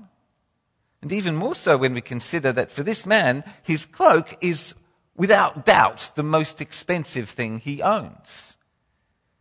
And 1.02 1.12
even 1.12 1.36
more 1.36 1.56
so 1.56 1.78
when 1.78 1.94
we 1.94 2.02
consider 2.02 2.52
that 2.54 2.72
for 2.72 2.84
this 2.84 3.06
man, 3.06 3.44
his 3.64 3.86
cloak 3.86 4.38
is 4.40 4.76
without 5.16 5.66
doubt, 5.66 6.12
the 6.16 6.24
most 6.24 6.62
expensive 6.62 7.30
thing 7.30 7.60
he 7.60 7.82
owns. 7.82 8.58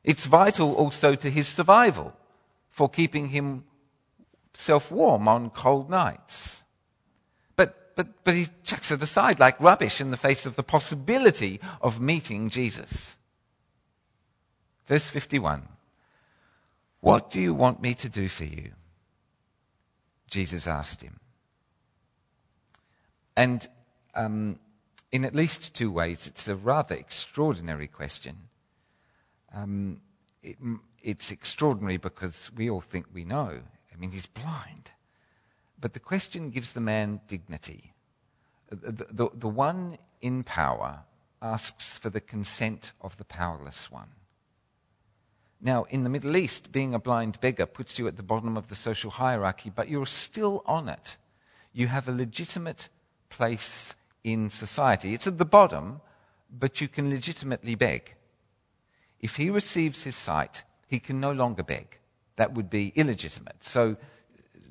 It's 0.04 0.26
vital 0.26 0.74
also 0.74 1.14
to 1.14 1.30
his 1.30 1.48
survival 1.48 2.12
for 2.68 2.88
keeping 2.88 3.28
himself 3.28 4.90
warm 4.90 5.28
on 5.28 5.50
cold 5.50 5.90
nights. 5.90 6.64
But, 8.00 8.24
but, 8.24 8.34
he 8.34 8.48
chucks 8.64 8.90
it 8.90 9.02
aside 9.02 9.38
like 9.38 9.60
rubbish 9.60 10.00
in 10.00 10.10
the 10.10 10.16
face 10.16 10.46
of 10.46 10.56
the 10.56 10.62
possibility 10.62 11.60
of 11.82 12.00
meeting 12.00 12.48
Jesus. 12.48 13.18
Verse 14.86 15.10
51 15.10 15.68
What 17.00 17.30
do 17.30 17.40
you 17.40 17.52
want 17.52 17.82
me 17.82 17.92
to 17.94 18.08
do 18.08 18.28
for 18.28 18.44
you? 18.44 18.70
Jesus 20.30 20.66
asked 20.66 21.02
him. 21.02 21.20
And 23.36 23.68
um, 24.14 24.58
in 25.12 25.24
at 25.24 25.34
least 25.34 25.74
two 25.74 25.90
ways. 25.90 26.26
It's 26.26 26.48
a 26.48 26.56
rather 26.56 26.94
extraordinary 26.94 27.86
question. 27.86 28.36
Um, 29.54 30.00
it, 30.42 30.56
it's 31.02 31.30
extraordinary 31.30 31.96
because 31.96 32.50
we 32.56 32.70
all 32.70 32.80
think 32.80 33.06
we 33.12 33.24
know. 33.24 33.60
I 33.92 33.96
mean, 33.98 34.12
he's 34.12 34.26
blind. 34.26 34.92
But 35.80 35.94
the 35.94 36.00
question 36.00 36.50
gives 36.50 36.72
the 36.72 36.80
man 36.80 37.20
dignity. 37.26 37.92
The, 38.68 39.06
the, 39.10 39.30
the 39.34 39.48
one 39.48 39.98
in 40.20 40.44
power 40.44 41.00
asks 41.42 41.98
for 41.98 42.10
the 42.10 42.20
consent 42.20 42.92
of 43.00 43.16
the 43.16 43.24
powerless 43.24 43.90
one. 43.90 44.10
Now, 45.60 45.84
in 45.90 46.04
the 46.04 46.08
Middle 46.08 46.36
East, 46.36 46.72
being 46.72 46.94
a 46.94 46.98
blind 46.98 47.40
beggar 47.40 47.66
puts 47.66 47.98
you 47.98 48.06
at 48.08 48.16
the 48.16 48.22
bottom 48.22 48.56
of 48.56 48.68
the 48.68 48.74
social 48.74 49.10
hierarchy, 49.10 49.70
but 49.74 49.88
you're 49.88 50.06
still 50.06 50.62
on 50.66 50.88
it. 50.88 51.18
You 51.72 51.86
have 51.88 52.08
a 52.08 52.12
legitimate 52.12 52.88
place 53.28 53.94
in 54.24 54.50
society. 54.50 55.12
It's 55.12 55.26
at 55.26 55.38
the 55.38 55.44
bottom, 55.44 56.00
but 56.50 56.80
you 56.80 56.88
can 56.88 57.10
legitimately 57.10 57.74
beg. 57.74 58.14
If 59.20 59.36
he 59.36 59.50
receives 59.50 60.04
his 60.04 60.16
sight, 60.16 60.64
he 60.88 60.98
can 60.98 61.20
no 61.20 61.32
longer 61.32 61.62
beg. 61.62 61.98
That 62.36 62.54
would 62.54 62.70
be 62.70 62.92
illegitimate. 62.96 63.62
So 63.62 63.96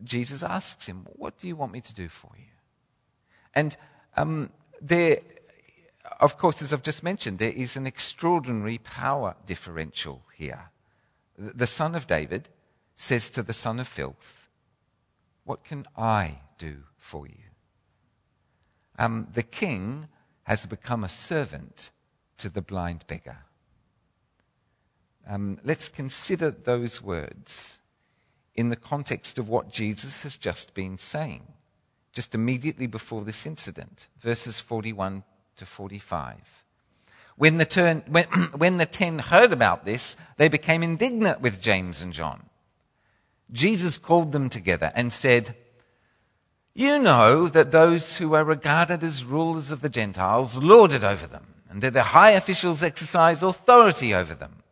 Jesus 0.03 0.43
asks 0.43 0.87
him, 0.87 1.07
What 1.13 1.37
do 1.37 1.47
you 1.47 1.55
want 1.55 1.71
me 1.71 1.81
to 1.81 1.93
do 1.93 2.07
for 2.07 2.31
you? 2.37 2.45
And 3.53 3.75
um, 4.15 4.51
there, 4.81 5.19
of 6.19 6.37
course, 6.37 6.61
as 6.61 6.73
I've 6.73 6.83
just 6.83 7.03
mentioned, 7.03 7.39
there 7.39 7.51
is 7.51 7.75
an 7.75 7.87
extraordinary 7.87 8.77
power 8.77 9.35
differential 9.45 10.23
here. 10.35 10.71
The 11.37 11.67
son 11.67 11.95
of 11.95 12.07
David 12.07 12.49
says 12.95 13.29
to 13.31 13.43
the 13.43 13.53
son 13.53 13.79
of 13.79 13.87
filth, 13.87 14.49
What 15.45 15.63
can 15.63 15.85
I 15.97 16.39
do 16.57 16.83
for 16.97 17.27
you? 17.27 17.49
um, 18.99 19.27
the 19.33 19.43
king 19.43 20.09
has 20.43 20.65
become 20.65 21.03
a 21.03 21.09
servant 21.09 21.89
to 22.37 22.49
the 22.49 22.61
blind 22.61 23.05
beggar. 23.07 23.37
Um, 25.27 25.57
let's 25.63 25.89
consider 25.89 26.51
those 26.51 27.01
words 27.01 27.78
in 28.55 28.69
the 28.69 28.75
context 28.75 29.37
of 29.37 29.49
what 29.49 29.71
Jesus 29.71 30.23
has 30.23 30.35
just 30.35 30.73
been 30.73 30.97
saying, 30.97 31.43
just 32.11 32.35
immediately 32.35 32.87
before 32.87 33.23
this 33.23 33.45
incident, 33.45 34.07
verses 34.19 34.59
41 34.59 35.23
to 35.57 35.65
45. 35.65 36.65
When 37.35 37.57
the, 37.57 37.65
turn, 37.65 38.03
when, 38.07 38.25
when 38.55 38.77
the 38.77 38.85
ten 38.85 39.19
heard 39.19 39.53
about 39.53 39.85
this, 39.85 40.17
they 40.37 40.49
became 40.49 40.83
indignant 40.83 41.41
with 41.41 41.61
James 41.61 42.01
and 42.01 42.11
John. 42.11 42.43
Jesus 43.51 43.97
called 43.97 44.31
them 44.31 44.49
together 44.49 44.91
and 44.93 45.11
said, 45.11 45.55
you 46.73 46.99
know 46.99 47.47
that 47.47 47.71
those 47.71 48.17
who 48.17 48.33
are 48.35 48.43
regarded 48.43 49.03
as 49.03 49.25
rulers 49.25 49.71
of 49.71 49.81
the 49.81 49.89
Gentiles 49.89 50.57
lord 50.57 50.93
it 50.93 51.03
over 51.03 51.27
them, 51.27 51.55
and 51.69 51.81
that 51.81 51.93
the 51.93 52.03
high 52.03 52.31
officials 52.31 52.83
exercise 52.83 53.43
authority 53.43 54.13
over 54.13 54.33
them. 54.33 54.63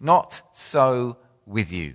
Not 0.00 0.42
so 0.52 1.18
with 1.46 1.70
you. 1.70 1.94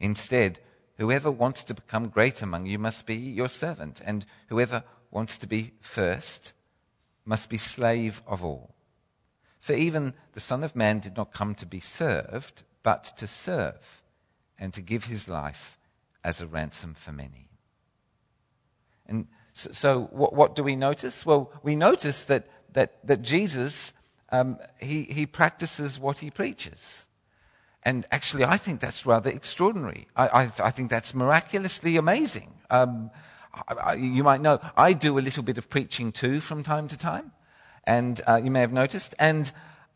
Instead, 0.00 0.58
whoever 0.98 1.30
wants 1.30 1.62
to 1.64 1.74
become 1.74 2.08
great 2.08 2.42
among 2.42 2.66
you 2.66 2.78
must 2.78 3.06
be 3.06 3.16
your 3.16 3.48
servant, 3.48 4.00
and 4.04 4.26
whoever 4.48 4.84
wants 5.10 5.36
to 5.38 5.46
be 5.46 5.72
first 5.80 6.52
must 7.24 7.48
be 7.48 7.58
slave 7.58 8.22
of 8.26 8.44
all. 8.44 8.74
For 9.60 9.72
even 9.72 10.14
the 10.32 10.40
Son 10.40 10.62
of 10.62 10.76
Man 10.76 11.00
did 11.00 11.16
not 11.16 11.32
come 11.32 11.54
to 11.56 11.66
be 11.66 11.80
served, 11.80 12.62
but 12.82 13.04
to 13.16 13.26
serve, 13.26 14.02
and 14.58 14.72
to 14.74 14.80
give 14.80 15.06
his 15.06 15.28
life 15.28 15.78
as 16.22 16.40
a 16.40 16.46
ransom 16.46 16.94
for 16.94 17.12
many. 17.12 17.48
And 19.06 19.26
so, 19.52 19.72
so 19.72 20.00
what, 20.12 20.34
what, 20.34 20.54
do 20.54 20.62
we 20.62 20.76
notice? 20.76 21.24
Well, 21.24 21.50
we 21.62 21.76
notice 21.76 22.24
that, 22.26 22.48
that, 22.72 23.04
that 23.06 23.22
Jesus, 23.22 23.92
um, 24.30 24.58
he, 24.80 25.04
he 25.04 25.26
practices 25.26 25.98
what 25.98 26.18
he 26.18 26.30
preaches. 26.30 27.05
And 27.86 28.04
actually, 28.10 28.44
I 28.44 28.58
think 28.58 28.80
that's 28.80 29.06
rather 29.06 29.30
extraordinary. 29.30 30.08
I, 30.16 30.26
I, 30.28 30.42
I 30.68 30.70
think 30.72 30.90
that's 30.90 31.14
miraculously 31.14 31.96
amazing. 31.96 32.50
Um, 32.68 33.10
I, 33.68 33.94
you 33.94 34.24
might 34.24 34.42
know, 34.42 34.58
I 34.76 34.92
do 34.92 35.18
a 35.18 35.20
little 35.20 35.44
bit 35.44 35.56
of 35.56 35.70
preaching 35.70 36.12
too 36.12 36.40
from 36.40 36.62
time 36.62 36.88
to 36.88 36.98
time. 36.98 37.32
and 37.86 38.20
uh, 38.26 38.40
you 38.42 38.50
may 38.50 38.60
have 38.60 38.72
noticed. 38.72 39.14
And 39.18 39.50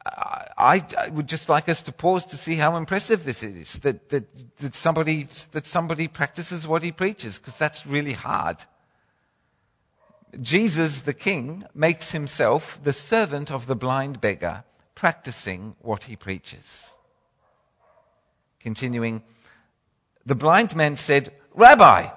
I, 0.07 0.83
would 1.13 1.29
just 1.29 1.49
like 1.49 1.69
us 1.69 1.83
to 1.83 1.93
pause 1.93 2.25
to 2.27 2.37
see 2.37 2.55
how 2.55 2.77
impressive 2.77 3.25
this 3.25 3.43
is 3.43 3.81
that, 3.81 4.09
that, 4.11 4.25
that, 4.59 4.75
somebody, 4.75 5.29
that 5.51 5.67
somebody 5.67 6.09
practices 6.09 6.67
what 6.67 6.83
he 6.83 6.93
preaches, 6.93 7.39
because 7.39 7.59
that's 7.59 7.87
really 7.87 8.13
hard. 8.13 8.65
Jesus, 10.41 11.03
the 11.03 11.13
king, 11.13 11.65
makes 11.75 12.13
himself 12.13 12.81
the 12.83 12.93
servant 12.93 13.51
of 13.51 13.67
the 13.67 13.77
blind 13.77 14.21
beggar, 14.21 14.65
practicing 14.95 15.75
what 15.81 16.05
he 16.05 16.17
preaches. 16.17 16.95
Continuing, 18.61 19.23
the 20.25 20.35
blind 20.35 20.77
man 20.77 20.97
said, 20.97 21.33
Rabbi, 21.55 22.09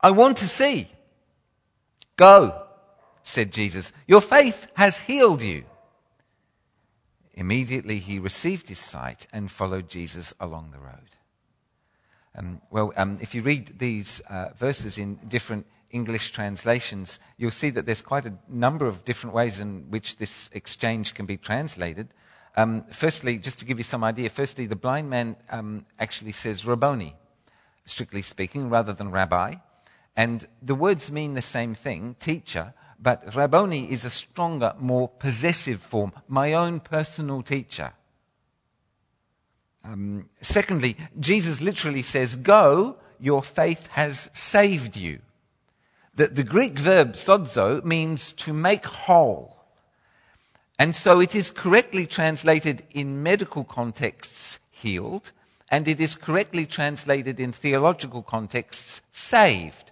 I 0.00 0.10
want 0.10 0.36
to 0.38 0.48
see. 0.48 0.88
Go, 2.16 2.62
said 3.22 3.52
Jesus. 3.52 3.92
Your 4.06 4.20
faith 4.20 4.68
has 4.74 5.00
healed 5.00 5.42
you. 5.42 5.64
Immediately 7.32 7.98
he 7.98 8.18
received 8.18 8.68
his 8.68 8.78
sight 8.78 9.26
and 9.32 9.50
followed 9.50 9.88
Jesus 9.88 10.32
along 10.38 10.70
the 10.70 10.78
road. 10.78 11.10
Um, 12.36 12.60
well, 12.70 12.92
um, 12.96 13.18
if 13.20 13.34
you 13.34 13.42
read 13.42 13.78
these 13.78 14.20
uh, 14.28 14.50
verses 14.56 14.98
in 14.98 15.16
different 15.28 15.66
English 15.90 16.32
translations, 16.32 17.20
you'll 17.36 17.52
see 17.52 17.70
that 17.70 17.86
there's 17.86 18.02
quite 18.02 18.26
a 18.26 18.34
number 18.48 18.86
of 18.86 19.04
different 19.04 19.34
ways 19.34 19.60
in 19.60 19.90
which 19.90 20.16
this 20.16 20.50
exchange 20.52 21.14
can 21.14 21.26
be 21.26 21.36
translated. 21.36 22.08
Um, 22.56 22.84
firstly, 22.92 23.38
just 23.38 23.58
to 23.58 23.64
give 23.64 23.78
you 23.78 23.84
some 23.84 24.04
idea, 24.04 24.30
firstly, 24.30 24.66
the 24.66 24.76
blind 24.76 25.10
man 25.10 25.36
um, 25.50 25.86
actually 25.98 26.32
says 26.32 26.64
Rabboni, 26.64 27.16
strictly 27.84 28.22
speaking, 28.22 28.70
rather 28.70 28.92
than 28.92 29.10
rabbi. 29.10 29.56
And 30.16 30.46
the 30.62 30.76
words 30.76 31.10
mean 31.10 31.34
the 31.34 31.42
same 31.42 31.74
thing, 31.74 32.14
teacher, 32.20 32.74
but 33.00 33.34
Rabboni 33.34 33.90
is 33.90 34.04
a 34.04 34.10
stronger, 34.10 34.74
more 34.78 35.08
possessive 35.08 35.82
form, 35.82 36.12
my 36.28 36.52
own 36.52 36.80
personal 36.80 37.42
teacher. 37.42 37.92
Um, 39.84 40.30
secondly, 40.40 40.96
Jesus 41.20 41.60
literally 41.60 42.02
says, 42.02 42.36
Go, 42.36 42.96
your 43.20 43.42
faith 43.42 43.88
has 43.88 44.30
saved 44.32 44.96
you. 44.96 45.20
The, 46.14 46.28
the 46.28 46.44
Greek 46.44 46.78
verb 46.78 47.14
sozo 47.14 47.84
means 47.84 48.32
to 48.32 48.52
make 48.52 48.86
whole. 48.86 49.53
And 50.78 50.96
so 50.96 51.20
it 51.20 51.34
is 51.34 51.50
correctly 51.50 52.06
translated 52.06 52.82
in 52.90 53.22
medical 53.22 53.64
contexts, 53.64 54.58
healed, 54.70 55.32
and 55.70 55.86
it 55.86 56.00
is 56.00 56.14
correctly 56.14 56.66
translated 56.66 57.38
in 57.40 57.52
theological 57.52 58.22
contexts, 58.22 59.00
saved. 59.10 59.90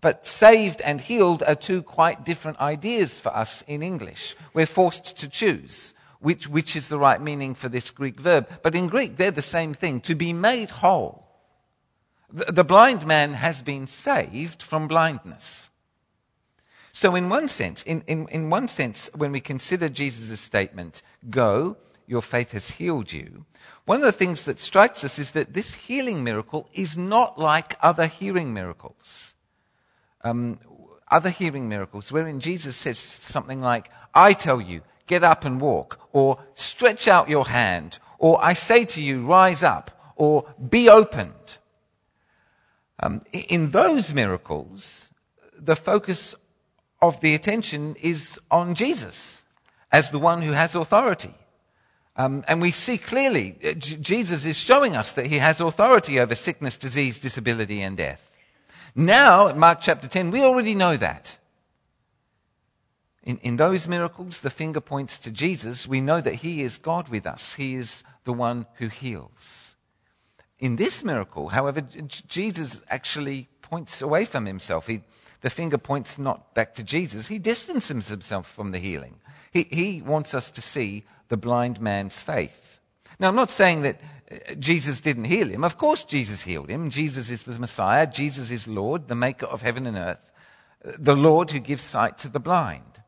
But 0.00 0.26
saved 0.26 0.80
and 0.82 1.00
healed 1.00 1.42
are 1.44 1.54
two 1.54 1.82
quite 1.82 2.24
different 2.24 2.60
ideas 2.60 3.20
for 3.20 3.34
us 3.34 3.62
in 3.66 3.82
English. 3.82 4.36
We're 4.52 4.66
forced 4.66 5.16
to 5.18 5.28
choose 5.28 5.94
which, 6.24 6.48
which 6.48 6.74
is 6.74 6.88
the 6.88 6.98
right 6.98 7.20
meaning 7.20 7.54
for 7.54 7.68
this 7.68 7.90
Greek 7.90 8.18
verb. 8.18 8.48
But 8.62 8.74
in 8.74 8.88
Greek, 8.88 9.16
they're 9.16 9.30
the 9.30 9.42
same 9.42 9.74
thing 9.74 10.00
to 10.00 10.14
be 10.14 10.32
made 10.32 10.70
whole. 10.70 11.26
The, 12.32 12.50
the 12.50 12.64
blind 12.64 13.06
man 13.06 13.34
has 13.34 13.60
been 13.60 13.86
saved 13.86 14.62
from 14.62 14.88
blindness. 14.88 15.68
So, 16.94 17.14
in 17.14 17.28
one 17.28 17.48
sense, 17.48 17.82
in, 17.82 18.02
in, 18.06 18.28
in 18.28 18.48
one 18.48 18.68
sense, 18.68 19.10
when 19.14 19.32
we 19.32 19.40
consider 19.40 19.88
Jesus' 19.88 20.40
statement, 20.40 21.02
go, 21.28 21.76
your 22.06 22.22
faith 22.22 22.52
has 22.52 22.70
healed 22.70 23.12
you, 23.12 23.44
one 23.84 23.98
of 23.98 24.04
the 24.06 24.12
things 24.12 24.44
that 24.44 24.60
strikes 24.60 25.04
us 25.04 25.18
is 25.18 25.32
that 25.32 25.52
this 25.52 25.74
healing 25.74 26.24
miracle 26.24 26.70
is 26.72 26.96
not 26.96 27.38
like 27.38 27.76
other 27.82 28.06
healing 28.06 28.54
miracles 28.54 29.34
um, 30.24 30.58
other 31.10 31.30
healing 31.30 31.68
miracles 31.68 32.10
wherein 32.10 32.40
Jesus 32.40 32.76
says 32.76 32.98
something 32.98 33.60
like, 33.60 33.90
I 34.14 34.32
tell 34.32 34.60
you, 34.60 34.80
get 35.06 35.22
up 35.22 35.44
and 35.44 35.60
walk, 35.60 36.00
or 36.12 36.38
stretch 36.54 37.06
out 37.06 37.28
your 37.28 37.46
hand, 37.46 37.98
or 38.18 38.42
I 38.42 38.54
say 38.54 38.84
to 38.86 39.02
you, 39.02 39.24
rise 39.24 39.62
up, 39.62 39.90
or 40.16 40.52
be 40.68 40.88
opened. 40.88 41.58
Um, 43.00 43.20
in 43.32 43.70
those 43.70 44.14
miracles, 44.14 45.10
the 45.56 45.76
focus 45.76 46.34
of 47.08 47.20
the 47.20 47.34
attention 47.34 47.96
is 48.00 48.38
on 48.50 48.74
Jesus 48.74 49.42
as 49.92 50.10
the 50.10 50.18
one 50.18 50.42
who 50.42 50.52
has 50.52 50.74
authority. 50.74 51.34
Um, 52.16 52.44
and 52.46 52.60
we 52.60 52.70
see 52.70 52.98
clearly, 52.98 53.56
uh, 53.64 53.72
J- 53.72 53.96
Jesus 53.96 54.46
is 54.46 54.56
showing 54.56 54.96
us 54.96 55.12
that 55.14 55.26
he 55.26 55.38
has 55.38 55.60
authority 55.60 56.20
over 56.20 56.34
sickness, 56.34 56.76
disease, 56.76 57.18
disability, 57.18 57.82
and 57.82 57.96
death. 57.96 58.30
Now, 58.94 59.48
at 59.48 59.56
Mark 59.56 59.80
chapter 59.80 60.06
10, 60.06 60.30
we 60.30 60.42
already 60.42 60.74
know 60.74 60.96
that. 60.96 61.38
In, 63.24 63.38
in 63.38 63.56
those 63.56 63.88
miracles, 63.88 64.40
the 64.40 64.50
finger 64.50 64.80
points 64.80 65.18
to 65.18 65.30
Jesus. 65.30 65.88
We 65.88 66.00
know 66.00 66.20
that 66.20 66.36
He 66.36 66.62
is 66.62 66.78
God 66.78 67.08
with 67.08 67.26
us. 67.26 67.54
He 67.54 67.74
is 67.74 68.04
the 68.24 68.32
one 68.32 68.66
who 68.74 68.88
heals. 68.88 69.76
In 70.60 70.76
this 70.76 71.02
miracle, 71.02 71.48
however, 71.48 71.80
Jesus 71.80 72.82
actually 72.88 73.48
points 73.60 74.00
away 74.00 74.24
from 74.24 74.46
Himself. 74.46 74.86
He, 74.86 75.00
the 75.44 75.50
finger 75.50 75.76
points 75.76 76.18
not 76.18 76.54
back 76.54 76.74
to 76.74 76.82
Jesus. 76.82 77.28
He 77.28 77.38
distances 77.38 78.08
Himself 78.08 78.50
from 78.50 78.70
the 78.70 78.78
healing. 78.78 79.16
He, 79.52 79.64
he 79.70 80.00
wants 80.00 80.32
us 80.32 80.50
to 80.52 80.62
see 80.62 81.04
the 81.28 81.36
blind 81.36 81.82
man's 81.82 82.18
faith. 82.18 82.80
Now, 83.20 83.28
I'm 83.28 83.34
not 83.36 83.50
saying 83.50 83.82
that 83.82 84.00
uh, 84.32 84.54
Jesus 84.54 85.02
didn't 85.02 85.26
heal 85.26 85.50
him. 85.50 85.62
Of 85.62 85.76
course, 85.76 86.02
Jesus 86.02 86.44
healed 86.44 86.70
him. 86.70 86.88
Jesus 86.88 87.28
is 87.28 87.42
the 87.42 87.58
Messiah. 87.58 88.06
Jesus 88.06 88.50
is 88.50 88.66
Lord, 88.66 89.06
the 89.06 89.14
maker 89.14 89.44
of 89.44 89.60
heaven 89.60 89.86
and 89.86 89.98
earth, 89.98 90.32
the 90.82 91.14
Lord 91.14 91.50
who 91.50 91.58
gives 91.58 91.82
sight 91.82 92.16
to 92.18 92.30
the 92.30 92.40
blind. 92.40 93.02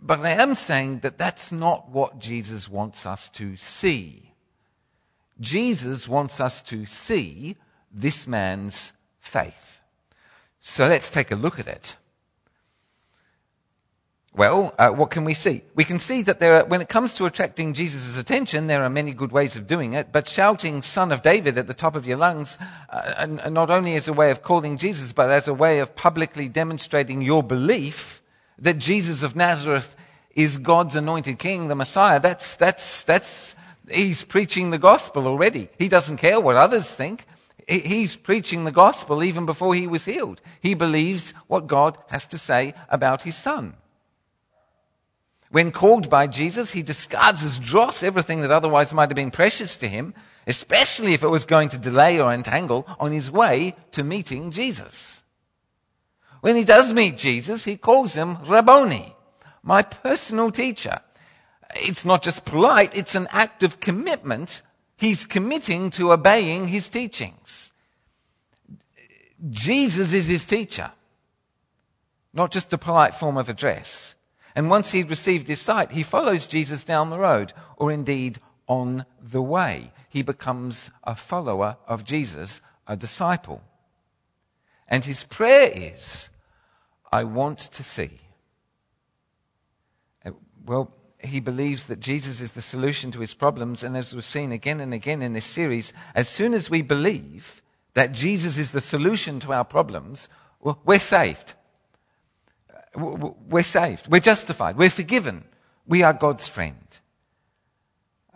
But 0.00 0.18
I 0.18 0.30
am 0.30 0.56
saying 0.56 0.98
that 1.00 1.16
that's 1.16 1.52
not 1.52 1.88
what 1.90 2.18
Jesus 2.18 2.68
wants 2.68 3.06
us 3.06 3.28
to 3.34 3.56
see. 3.56 4.32
Jesus 5.38 6.08
wants 6.08 6.40
us 6.40 6.60
to 6.62 6.86
see 6.86 7.56
this 7.92 8.26
man's 8.26 8.92
faith. 9.20 9.71
So 10.62 10.86
let's 10.86 11.10
take 11.10 11.32
a 11.32 11.36
look 11.36 11.58
at 11.58 11.66
it. 11.66 11.96
Well, 14.34 14.74
uh, 14.78 14.90
what 14.90 15.10
can 15.10 15.24
we 15.24 15.34
see? 15.34 15.62
We 15.74 15.84
can 15.84 15.98
see 15.98 16.22
that 16.22 16.38
there 16.38 16.54
are, 16.54 16.64
when 16.64 16.80
it 16.80 16.88
comes 16.88 17.14
to 17.14 17.26
attracting 17.26 17.74
Jesus' 17.74 18.16
attention, 18.16 18.68
there 18.68 18.82
are 18.82 18.88
many 18.88 19.12
good 19.12 19.32
ways 19.32 19.56
of 19.56 19.66
doing 19.66 19.92
it, 19.92 20.10
but 20.12 20.28
shouting 20.28 20.80
son 20.80 21.12
of 21.12 21.20
David 21.20 21.58
at 21.58 21.66
the 21.66 21.74
top 21.74 21.96
of 21.96 22.06
your 22.06 22.16
lungs, 22.16 22.56
uh, 22.88 23.12
and, 23.18 23.52
not 23.52 23.70
only 23.70 23.94
as 23.96 24.08
a 24.08 24.12
way 24.12 24.30
of 24.30 24.42
calling 24.42 24.78
Jesus, 24.78 25.12
but 25.12 25.30
as 25.30 25.48
a 25.48 25.52
way 25.52 25.80
of 25.80 25.96
publicly 25.96 26.48
demonstrating 26.48 27.20
your 27.20 27.42
belief 27.42 28.22
that 28.56 28.78
Jesus 28.78 29.22
of 29.22 29.36
Nazareth 29.36 29.96
is 30.34 30.56
God's 30.58 30.96
anointed 30.96 31.38
king, 31.38 31.68
the 31.68 31.74
Messiah, 31.74 32.20
that's, 32.20 32.54
that's, 32.56 33.02
that's, 33.02 33.54
he's 33.90 34.24
preaching 34.24 34.70
the 34.70 34.78
gospel 34.78 35.26
already. 35.26 35.68
He 35.76 35.88
doesn't 35.88 36.18
care 36.18 36.40
what 36.40 36.56
others 36.56 36.94
think. 36.94 37.26
He's 37.80 38.16
preaching 38.16 38.64
the 38.64 38.70
gospel 38.72 39.22
even 39.22 39.46
before 39.46 39.74
he 39.74 39.86
was 39.86 40.04
healed. 40.04 40.42
He 40.60 40.74
believes 40.74 41.32
what 41.46 41.66
God 41.66 41.96
has 42.08 42.26
to 42.26 42.38
say 42.38 42.74
about 42.88 43.22
his 43.22 43.36
son. 43.36 43.74
When 45.50 45.70
called 45.70 46.08
by 46.08 46.28
Jesus, 46.28 46.72
he 46.72 46.82
discards 46.82 47.44
as 47.44 47.58
dross 47.58 48.02
everything 48.02 48.40
that 48.40 48.50
otherwise 48.50 48.92
might 48.92 49.10
have 49.10 49.16
been 49.16 49.30
precious 49.30 49.76
to 49.78 49.88
him, 49.88 50.14
especially 50.46 51.12
if 51.14 51.22
it 51.22 51.28
was 51.28 51.44
going 51.44 51.68
to 51.68 51.78
delay 51.78 52.18
or 52.18 52.32
entangle 52.32 52.86
on 52.98 53.12
his 53.12 53.30
way 53.30 53.76
to 53.92 54.02
meeting 54.02 54.50
Jesus. 54.50 55.22
When 56.40 56.56
he 56.56 56.64
does 56.64 56.92
meet 56.92 57.16
Jesus, 57.16 57.64
he 57.64 57.76
calls 57.76 58.14
him 58.14 58.38
Rabboni, 58.46 59.14
my 59.62 59.82
personal 59.82 60.50
teacher. 60.50 61.00
It's 61.76 62.04
not 62.04 62.22
just 62.22 62.44
polite, 62.44 62.96
it's 62.96 63.14
an 63.14 63.28
act 63.30 63.62
of 63.62 63.78
commitment. 63.78 64.62
He's 64.96 65.24
committing 65.24 65.90
to 65.92 66.12
obeying 66.12 66.68
his 66.68 66.88
teachings. 66.88 67.61
Jesus 69.50 70.12
is 70.12 70.28
his 70.28 70.44
teacher, 70.44 70.92
not 72.32 72.52
just 72.52 72.72
a 72.72 72.78
polite 72.78 73.14
form 73.14 73.36
of 73.36 73.48
address. 73.48 74.14
And 74.54 74.70
once 74.70 74.92
he'd 74.92 75.10
received 75.10 75.48
his 75.48 75.60
sight, 75.60 75.92
he 75.92 76.02
follows 76.02 76.46
Jesus 76.46 76.84
down 76.84 77.10
the 77.10 77.18
road, 77.18 77.52
or 77.76 77.90
indeed 77.90 78.38
on 78.66 79.04
the 79.20 79.42
way. 79.42 79.92
He 80.08 80.22
becomes 80.22 80.90
a 81.04 81.16
follower 81.16 81.76
of 81.88 82.04
Jesus, 82.04 82.60
a 82.86 82.96
disciple. 82.96 83.62
And 84.86 85.04
his 85.04 85.24
prayer 85.24 85.72
is, 85.74 86.28
I 87.10 87.24
want 87.24 87.58
to 87.58 87.82
see. 87.82 88.20
Uh, 90.24 90.32
well, 90.66 90.94
he 91.18 91.40
believes 91.40 91.84
that 91.84 92.00
Jesus 92.00 92.40
is 92.40 92.52
the 92.52 92.60
solution 92.60 93.10
to 93.12 93.20
his 93.20 93.32
problems. 93.32 93.82
And 93.82 93.96
as 93.96 94.14
we've 94.14 94.24
seen 94.24 94.52
again 94.52 94.80
and 94.80 94.92
again 94.92 95.22
in 95.22 95.32
this 95.32 95.46
series, 95.46 95.92
as 96.14 96.28
soon 96.28 96.52
as 96.52 96.68
we 96.68 96.82
believe 96.82 97.62
that 97.94 98.12
Jesus 98.12 98.58
is 98.58 98.70
the 98.70 98.80
solution 98.80 99.40
to 99.40 99.52
our 99.52 99.64
problems, 99.64 100.28
well, 100.60 100.80
we're 100.84 100.98
saved. 100.98 101.54
We're 102.94 103.62
saved. 103.62 104.08
We're 104.08 104.20
justified. 104.20 104.76
We're 104.76 104.90
forgiven. 104.90 105.44
We 105.86 106.02
are 106.02 106.12
God's 106.12 106.48
friend. 106.48 106.76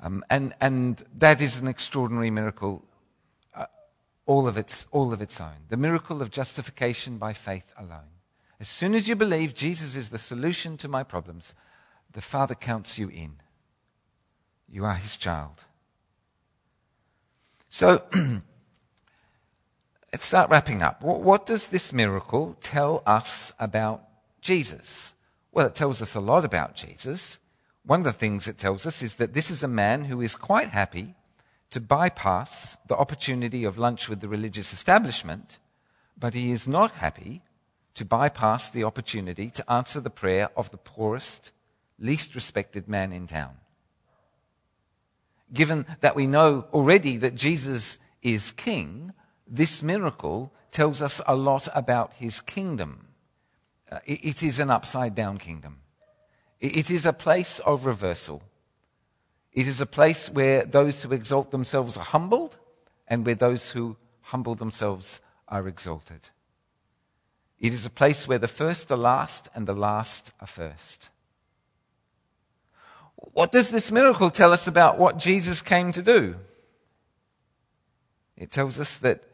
Um, 0.03 0.25
and, 0.29 0.55
and 0.61 1.03
that 1.17 1.41
is 1.41 1.59
an 1.59 1.69
extraordinary 1.69 2.31
miracle, 2.31 2.85
uh, 3.55 3.67
all, 4.27 4.47
of 4.47 4.57
its, 4.57 4.87
all 4.91 5.13
of 5.13 5.23
its 5.23 5.41
own. 5.41 5.67
The 5.69 5.77
miracle 5.77 6.21
of 6.21 6.31
justification 6.31 7.19
by 7.19 7.33
faith 7.33 7.73
alone. 7.79 8.13
As 8.61 8.69
soon 8.69 8.95
as 8.95 9.09
you 9.09 9.17
believe 9.17 9.55
Jesus 9.55 9.97
is 9.97 10.09
the 10.09 10.19
solution 10.19 10.77
to 10.79 10.89
my 10.89 11.03
problems, 11.03 11.55
the 12.13 12.23
Father 12.23 12.55
counts 12.55 12.99
you 12.99 13.09
in. 13.09 13.37
You 14.69 14.85
are 14.85 14.95
his 14.95 15.17
child. 15.17 15.63
So, 17.69 18.03
let's 20.17 20.25
start 20.25 20.49
wrapping 20.49 20.81
up. 20.81 21.03
What 21.03 21.45
does 21.45 21.69
this 21.69 21.93
miracle 21.93 22.57
tell 22.63 23.03
us 23.05 23.53
about 23.61 24.03
Jesus? 24.41 25.13
Well, 25.53 25.67
it 25.67 25.75
tells 25.75 26.01
us 26.01 26.15
a 26.15 26.21
lot 26.21 26.43
about 26.43 26.75
Jesus. 26.75 27.39
One 27.85 28.01
of 28.01 28.05
the 28.05 28.13
things 28.15 28.49
it 28.49 28.57
tells 28.57 28.87
us 28.87 29.03
is 29.03 29.17
that 29.17 29.35
this 29.35 29.51
is 29.51 29.63
a 29.63 29.69
man 29.69 30.05
who 30.07 30.23
is 30.23 30.35
quite 30.35 30.71
happy 30.71 31.17
to 31.69 31.83
bypass 31.83 32.79
the 32.87 32.97
opportunity 32.97 33.65
of 33.65 33.77
lunch 33.77 34.09
with 34.09 34.21
the 34.21 34.27
religious 34.27 34.73
establishment, 34.73 35.59
but 36.19 36.33
he 36.33 36.51
is 36.51 36.67
not 36.67 36.93
happy 36.93 37.43
to 37.93 38.07
bypass 38.07 38.71
the 38.71 38.85
opportunity 38.85 39.51
to 39.51 39.71
answer 39.71 40.01
the 40.01 40.09
prayer 40.09 40.49
of 40.57 40.71
the 40.71 40.79
poorest, 40.79 41.53
least 41.99 42.35
respected 42.35 42.89
man 42.89 43.13
in 43.13 43.27
town. 43.27 43.59
Given 45.53 45.85
that 46.01 46.17
we 46.17 46.27
know 46.27 46.69
already 46.73 47.19
that 47.19 47.35
Jesus 47.35 47.99
is 48.23 48.53
king, 48.53 49.13
this 49.47 49.83
miracle 49.83 50.53
tells 50.71 51.01
us 51.01 51.21
a 51.27 51.37
lot 51.37 51.69
about 51.75 52.13
his 52.15 52.41
kingdom. 52.41 53.07
Uh, 53.91 54.01
it, 54.05 54.25
it 54.25 54.43
is 54.43 54.61
an 54.61 54.71
upside 54.71 55.15
down 55.15 55.39
kingdom. 55.39 55.79
It, 56.61 56.77
it 56.77 56.91
is 56.91 57.07
a 57.07 57.13
place 57.13 57.61
of 57.61 57.87
reversal. 57.87 58.43
It 59.53 59.67
is 59.67 59.81
a 59.81 59.87
place 59.87 60.29
where 60.29 60.65
those 60.65 61.03
who 61.03 61.13
exalt 61.13 61.51
themselves 61.51 61.97
are 61.97 62.05
humbled 62.05 62.59
and 63.09 63.25
where 63.25 63.35
those 63.35 63.71
who 63.71 63.97
humble 64.21 64.55
themselves 64.55 65.21
are 65.49 65.67
exalted. 65.69 66.31
It 67.59 67.73
is 67.73 67.87
a 67.87 67.91
place 67.91 68.29
where 68.29 68.39
the 68.39 68.49
first 68.49 68.93
are 68.93 68.99
last 68.99 69.49
and 69.55 69.67
the 69.67 69.75
last 69.75 70.33
are 70.41 70.47
first. 70.47 71.09
What 73.15 73.51
does 73.51 73.71
this 73.71 73.91
miracle 73.91 74.31
tell 74.31 74.53
us 74.53 74.67
about 74.67 74.99
what 74.99 75.19
Jesus 75.19 75.63
came 75.63 75.91
to 75.93 76.03
do? 76.03 76.37
It 78.37 78.51
tells 78.51 78.79
us 78.79 78.99
that 78.99 79.25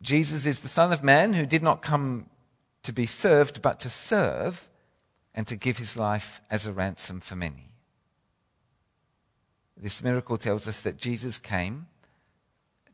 Jesus 0.00 0.46
is 0.46 0.60
the 0.60 0.68
Son 0.68 0.92
of 0.92 1.02
Man 1.02 1.34
who 1.34 1.46
did 1.46 1.62
not 1.62 1.82
come 1.82 2.26
to 2.82 2.92
be 2.92 3.06
served, 3.06 3.62
but 3.62 3.80
to 3.80 3.90
serve 3.90 4.68
and 5.34 5.46
to 5.46 5.56
give 5.56 5.78
his 5.78 5.96
life 5.96 6.40
as 6.50 6.66
a 6.66 6.72
ransom 6.72 7.20
for 7.20 7.36
many. 7.36 7.70
This 9.76 10.02
miracle 10.02 10.38
tells 10.38 10.66
us 10.66 10.80
that 10.80 10.96
Jesus 10.96 11.38
came 11.38 11.86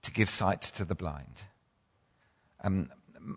to 0.03 0.11
give 0.11 0.29
sight 0.29 0.61
to 0.62 0.85
the 0.85 0.95
blind. 0.95 1.45
Um, 2.62 2.90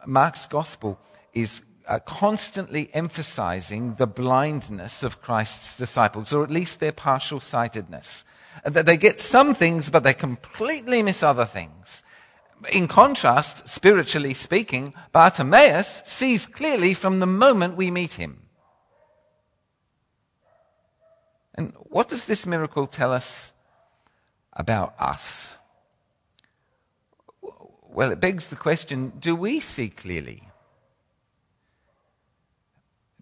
Mark's 0.05 0.45
gospel 0.45 0.99
is 1.33 1.61
uh, 1.87 1.99
constantly 1.99 2.89
emphasizing 2.93 3.93
the 3.93 4.07
blindness 4.07 5.03
of 5.03 5.21
Christ's 5.21 5.77
disciples, 5.77 6.33
or 6.33 6.43
at 6.43 6.51
least 6.51 6.79
their 6.79 6.91
partial 6.91 7.39
sightedness. 7.39 8.25
That 8.65 8.85
they 8.85 8.97
get 8.97 9.19
some 9.19 9.53
things, 9.53 9.89
but 9.89 10.03
they 10.03 10.13
completely 10.13 11.03
miss 11.03 11.23
other 11.23 11.45
things. 11.45 12.03
In 12.71 12.87
contrast, 12.87 13.67
spiritually 13.69 14.33
speaking, 14.33 14.93
Bartimaeus 15.11 16.01
sees 16.05 16.47
clearly 16.47 16.93
from 16.93 17.19
the 17.19 17.25
moment 17.25 17.77
we 17.77 17.91
meet 17.91 18.13
him. 18.13 18.43
And 21.55 21.73
what 21.77 22.07
does 22.07 22.25
this 22.25 22.45
miracle 22.45 22.87
tell 22.87 23.11
us 23.13 23.53
about 24.53 24.95
us? 24.99 25.57
Well, 27.41 28.11
it 28.11 28.19
begs 28.19 28.47
the 28.49 28.55
question 28.55 29.13
do 29.19 29.35
we 29.35 29.59
see 29.59 29.89
clearly? 29.89 30.47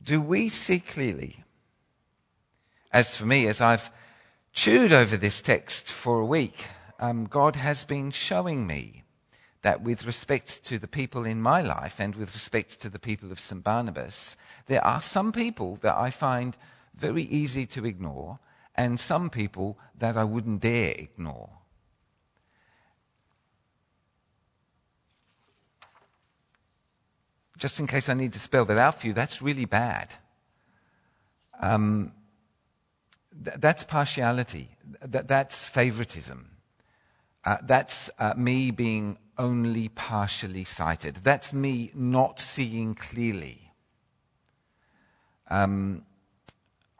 do 0.05 0.21
we 0.21 0.47
see 0.47 0.79
clearly? 0.79 1.43
As 2.93 3.17
for 3.17 3.25
me, 3.25 3.47
as 3.47 3.59
I've 3.59 3.91
chewed 4.53 4.93
over 4.93 5.17
this 5.17 5.41
text 5.41 5.91
for 5.91 6.21
a 6.21 6.25
week, 6.25 6.65
um, 6.99 7.25
God 7.25 7.57
has 7.57 7.83
been 7.83 8.11
showing 8.11 8.65
me 8.67 9.03
that 9.65 9.81
with 9.81 10.05
respect 10.05 10.63
to 10.63 10.77
the 10.77 10.87
people 10.87 11.25
in 11.25 11.41
my 11.41 11.59
life 11.59 11.99
and 11.99 12.15
with 12.15 12.35
respect 12.35 12.79
to 12.79 12.87
the 12.87 12.99
people 12.99 13.31
of 13.31 13.39
St. 13.39 13.63
Barnabas, 13.63 14.37
there 14.67 14.85
are 14.85 15.01
some 15.01 15.31
people 15.31 15.79
that 15.81 15.95
I 15.95 16.11
find 16.11 16.55
very 16.95 17.23
easy 17.23 17.65
to 17.65 17.83
ignore 17.83 18.37
and 18.75 18.99
some 18.99 19.31
people 19.31 19.79
that 19.97 20.17
I 20.17 20.23
wouldn't 20.23 20.61
dare 20.61 20.91
ignore. 20.91 21.49
just 27.57 27.79
in 27.79 27.87
case 27.87 28.09
I 28.09 28.13
need 28.13 28.33
to 28.33 28.39
spell 28.39 28.65
that 28.65 28.77
out 28.77 28.99
for 28.99 29.07
you, 29.07 29.13
that's 29.13 29.41
really 29.41 29.65
bad. 29.65 30.13
Um, 31.59 32.11
th- 33.43 33.57
that's 33.59 33.83
partiality. 33.83 34.69
Th- 35.09 35.25
that's 35.25 35.67
favoritism. 35.69 36.51
Uh, 37.45 37.57
that's 37.63 38.09
uh, 38.19 38.33
me 38.35 38.71
being 38.71 39.17
only 39.37 39.89
partially 39.89 40.63
sighted. 40.63 41.15
That's 41.17 41.53
me 41.53 41.91
not 41.93 42.39
seeing 42.39 42.95
clearly. 42.95 43.71
Um, 45.49 46.03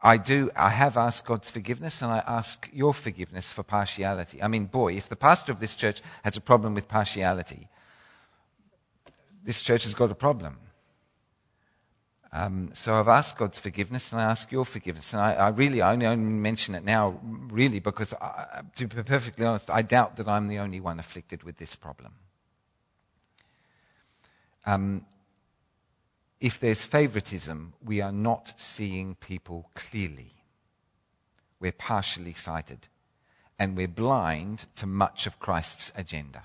I 0.02 0.18
do, 0.18 0.50
I 0.54 0.70
have 0.70 0.96
asked 0.96 1.26
God's 1.26 1.50
forgiveness 1.50 2.02
and 2.02 2.12
I 2.12 2.18
ask 2.26 2.68
your 2.72 2.94
forgiveness 2.94 3.52
for 3.52 3.62
partiality. 3.62 4.42
I 4.42 4.48
mean, 4.48 4.66
boy, 4.66 4.92
if 4.94 5.08
the 5.08 5.16
pastor 5.16 5.50
of 5.50 5.58
this 5.58 5.74
church 5.74 6.02
has 6.22 6.36
a 6.36 6.40
problem 6.40 6.74
with 6.74 6.86
partiality, 6.86 7.68
this 9.42 9.62
church 9.62 9.84
has 9.84 9.94
got 9.94 10.10
a 10.10 10.14
problem. 10.14 10.58
Um, 12.32 12.70
so 12.74 12.94
I've 12.94 13.08
asked 13.08 13.38
God's 13.38 13.58
forgiveness 13.58 14.12
and 14.12 14.20
I 14.20 14.24
ask 14.24 14.52
your 14.52 14.64
forgiveness. 14.64 15.12
And 15.12 15.22
I, 15.22 15.32
I 15.32 15.48
really 15.48 15.80
I 15.80 15.92
only, 15.92 16.06
only 16.06 16.24
mention 16.24 16.74
it 16.74 16.84
now, 16.84 17.18
really, 17.22 17.80
because 17.80 18.12
I, 18.14 18.62
to 18.76 18.86
be 18.86 19.02
perfectly 19.02 19.46
honest, 19.46 19.70
I 19.70 19.82
doubt 19.82 20.16
that 20.16 20.28
I'm 20.28 20.48
the 20.48 20.58
only 20.58 20.80
one 20.80 21.00
afflicted 21.00 21.44
with 21.44 21.56
this 21.56 21.74
problem. 21.74 22.12
Um, 24.66 25.06
if 26.40 26.60
there's 26.60 26.84
favoritism, 26.84 27.72
we 27.82 28.00
are 28.00 28.12
not 28.12 28.54
seeing 28.56 29.14
people 29.14 29.70
clearly. 29.74 30.34
We're 31.60 31.72
partially 31.72 32.34
sighted, 32.34 32.88
and 33.58 33.76
we're 33.76 33.88
blind 33.88 34.66
to 34.76 34.86
much 34.86 35.26
of 35.26 35.38
Christ's 35.38 35.92
agenda. 35.96 36.44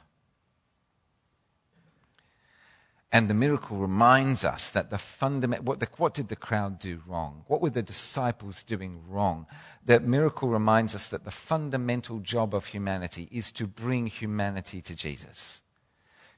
And 3.14 3.30
the 3.30 3.34
miracle 3.34 3.76
reminds 3.76 4.46
us 4.46 4.70
that 4.70 4.90
the 4.90 4.98
fundamental, 4.98 5.66
what, 5.66 6.00
what 6.00 6.14
did 6.14 6.30
the 6.30 6.38
crowd 6.38 6.80
do 6.80 7.02
wrong? 7.06 7.44
What 7.48 7.60
were 7.60 7.70
the 7.70 7.82
disciples 7.82 8.64
doing 8.64 9.02
wrong? 9.10 9.48
The 9.86 10.00
miracle 10.00 10.48
reminds 10.48 10.96
us 10.96 11.10
that 11.10 11.26
the 11.26 11.32
fundamental 11.32 12.20
job 12.20 12.56
of 12.56 12.68
humanity 12.68 13.28
is 13.30 13.52
to 13.54 13.68
bring 13.68 14.08
humanity 14.08 14.82
to 14.84 14.96
Jesus. 14.96 15.62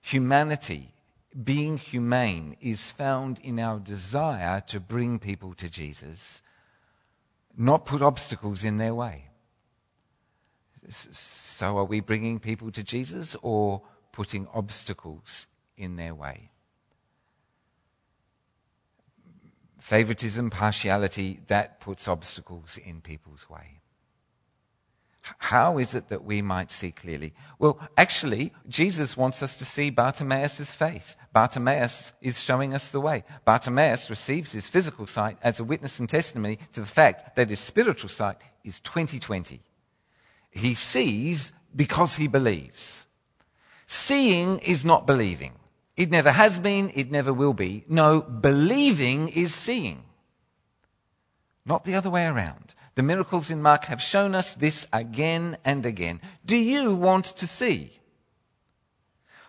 Humanity, 0.02 0.96
being 1.42 1.78
humane, 1.78 2.56
is 2.62 2.92
found 2.92 3.40
in 3.40 3.60
our 3.60 3.80
desire 3.80 4.62
to 4.68 4.80
bring 4.80 5.20
people 5.20 5.54
to 5.56 5.70
Jesus, 5.70 6.42
not 7.58 7.86
put 7.86 8.02
obstacles 8.02 8.64
in 8.64 8.78
their 8.78 8.94
way. 8.94 9.30
So, 10.90 11.78
are 11.78 11.86
we 11.86 12.02
bringing 12.02 12.40
people 12.40 12.72
to 12.72 12.84
Jesus 12.84 13.36
or 13.42 13.82
putting 14.12 14.48
obstacles 14.54 15.48
in 15.78 15.96
their 15.96 16.14
way? 16.14 16.50
favoritism, 19.84 20.50
partiality, 20.50 21.42
that 21.48 21.82
puts 21.82 22.08
obstacles 22.08 22.78
in 22.78 23.02
people's 23.02 23.50
way. 23.50 23.82
How 25.38 25.78
is 25.78 25.96
it 25.96 26.10
that 26.10 26.26
we 26.26 26.42
might 26.42 26.70
see 26.70 26.92
clearly? 26.92 27.34
Well, 27.58 27.80
actually, 27.98 28.54
Jesus 28.68 29.16
wants 29.16 29.42
us 29.42 29.56
to 29.58 29.66
see 29.66 29.90
Bartimaeus' 29.90 30.76
faith. 30.76 31.16
Bartimaeus 31.32 32.12
is 32.22 32.42
showing 32.42 32.74
us 32.74 32.90
the 32.90 33.00
way. 33.00 33.24
Bartimaeus 33.46 34.10
receives 34.10 34.52
his 34.52 34.70
physical 34.70 35.08
sight 35.08 35.38
as 35.42 35.60
a 35.60 35.64
witness 35.64 35.98
and 35.98 36.10
testimony 36.10 36.60
to 36.74 36.82
the 36.82 36.86
fact 36.86 37.38
that 37.38 37.50
his 37.50 37.62
spiritual 37.62 38.10
sight 38.10 38.38
is 38.66 38.82
2020. 38.82 39.62
He 40.52 40.76
sees 40.76 41.54
because 41.74 42.18
he 42.18 42.28
believes. 42.28 43.08
Seeing 43.88 44.60
is 44.60 44.84
not 44.84 45.08
believing. 45.08 45.54
It 45.96 46.12
never 46.12 46.32
has 46.32 46.60
been, 46.60 46.92
it 46.96 47.12
never 47.12 47.32
will 47.32 47.54
be. 47.54 47.86
No, 47.88 48.22
believing 48.22 49.30
is 49.30 49.56
seeing. 49.56 50.04
Not 51.66 51.86
the 51.86 51.96
other 51.96 52.10
way 52.10 52.26
around. 52.26 52.76
The 52.96 53.04
miracles 53.04 53.50
in 53.50 53.62
Mark 53.62 53.86
have 53.86 54.02
shown 54.02 54.36
us 54.36 54.54
this 54.54 54.86
again 54.94 55.58
and 55.66 55.86
again. 55.86 56.22
Do 56.46 56.58
you 56.58 56.94
want 56.94 57.26
to 57.26 57.48
see? 57.48 58.00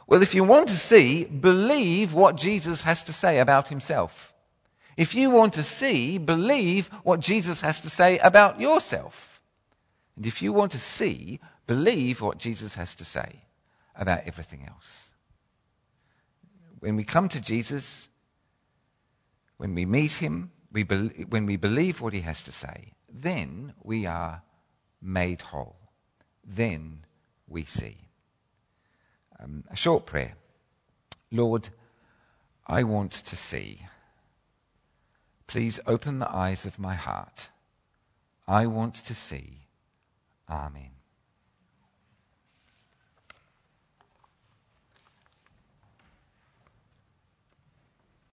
Well, 0.06 0.22
if 0.22 0.34
you 0.34 0.44
want 0.44 0.68
to 0.68 0.76
see, 0.76 1.24
believe 1.24 2.14
what 2.14 2.36
Jesus 2.36 2.82
has 2.82 3.02
to 3.04 3.12
say 3.12 3.38
about 3.38 3.68
himself. 3.68 4.32
If 4.96 5.14
you 5.14 5.30
want 5.30 5.54
to 5.54 5.62
see, 5.62 6.18
believe 6.18 6.88
what 7.02 7.20
Jesus 7.20 7.60
has 7.62 7.80
to 7.80 7.90
say 7.90 8.18
about 8.18 8.60
yourself. 8.60 9.40
And 10.16 10.26
if 10.26 10.40
you 10.40 10.52
want 10.52 10.72
to 10.72 10.78
see, 10.78 11.40
believe 11.66 12.20
what 12.20 12.38
Jesus 12.38 12.74
has 12.76 12.94
to 12.96 13.04
say 13.04 13.40
about 13.96 14.22
everything 14.26 14.66
else. 14.68 15.10
When 16.78 16.96
we 16.96 17.04
come 17.04 17.28
to 17.28 17.40
Jesus, 17.40 18.08
when 19.56 19.74
we 19.74 19.84
meet 19.84 20.12
him, 20.12 20.52
we 20.70 20.82
be- 20.82 21.24
when 21.28 21.46
we 21.46 21.56
believe 21.56 22.00
what 22.00 22.12
he 22.12 22.20
has 22.20 22.42
to 22.42 22.52
say, 22.52 22.92
then 23.14 23.74
we 23.82 24.06
are 24.06 24.42
made 25.00 25.40
whole. 25.40 25.76
Then 26.44 27.04
we 27.46 27.64
see. 27.64 27.96
Um, 29.38 29.64
a 29.70 29.76
short 29.76 30.04
prayer. 30.04 30.34
Lord, 31.30 31.68
I 32.66 32.82
want 32.82 33.12
to 33.12 33.36
see. 33.36 33.86
Please 35.46 35.78
open 35.86 36.18
the 36.18 36.30
eyes 36.30 36.66
of 36.66 36.78
my 36.78 36.94
heart. 36.94 37.50
I 38.48 38.66
want 38.66 38.94
to 38.96 39.14
see. 39.14 39.68
Amen. 40.50 40.93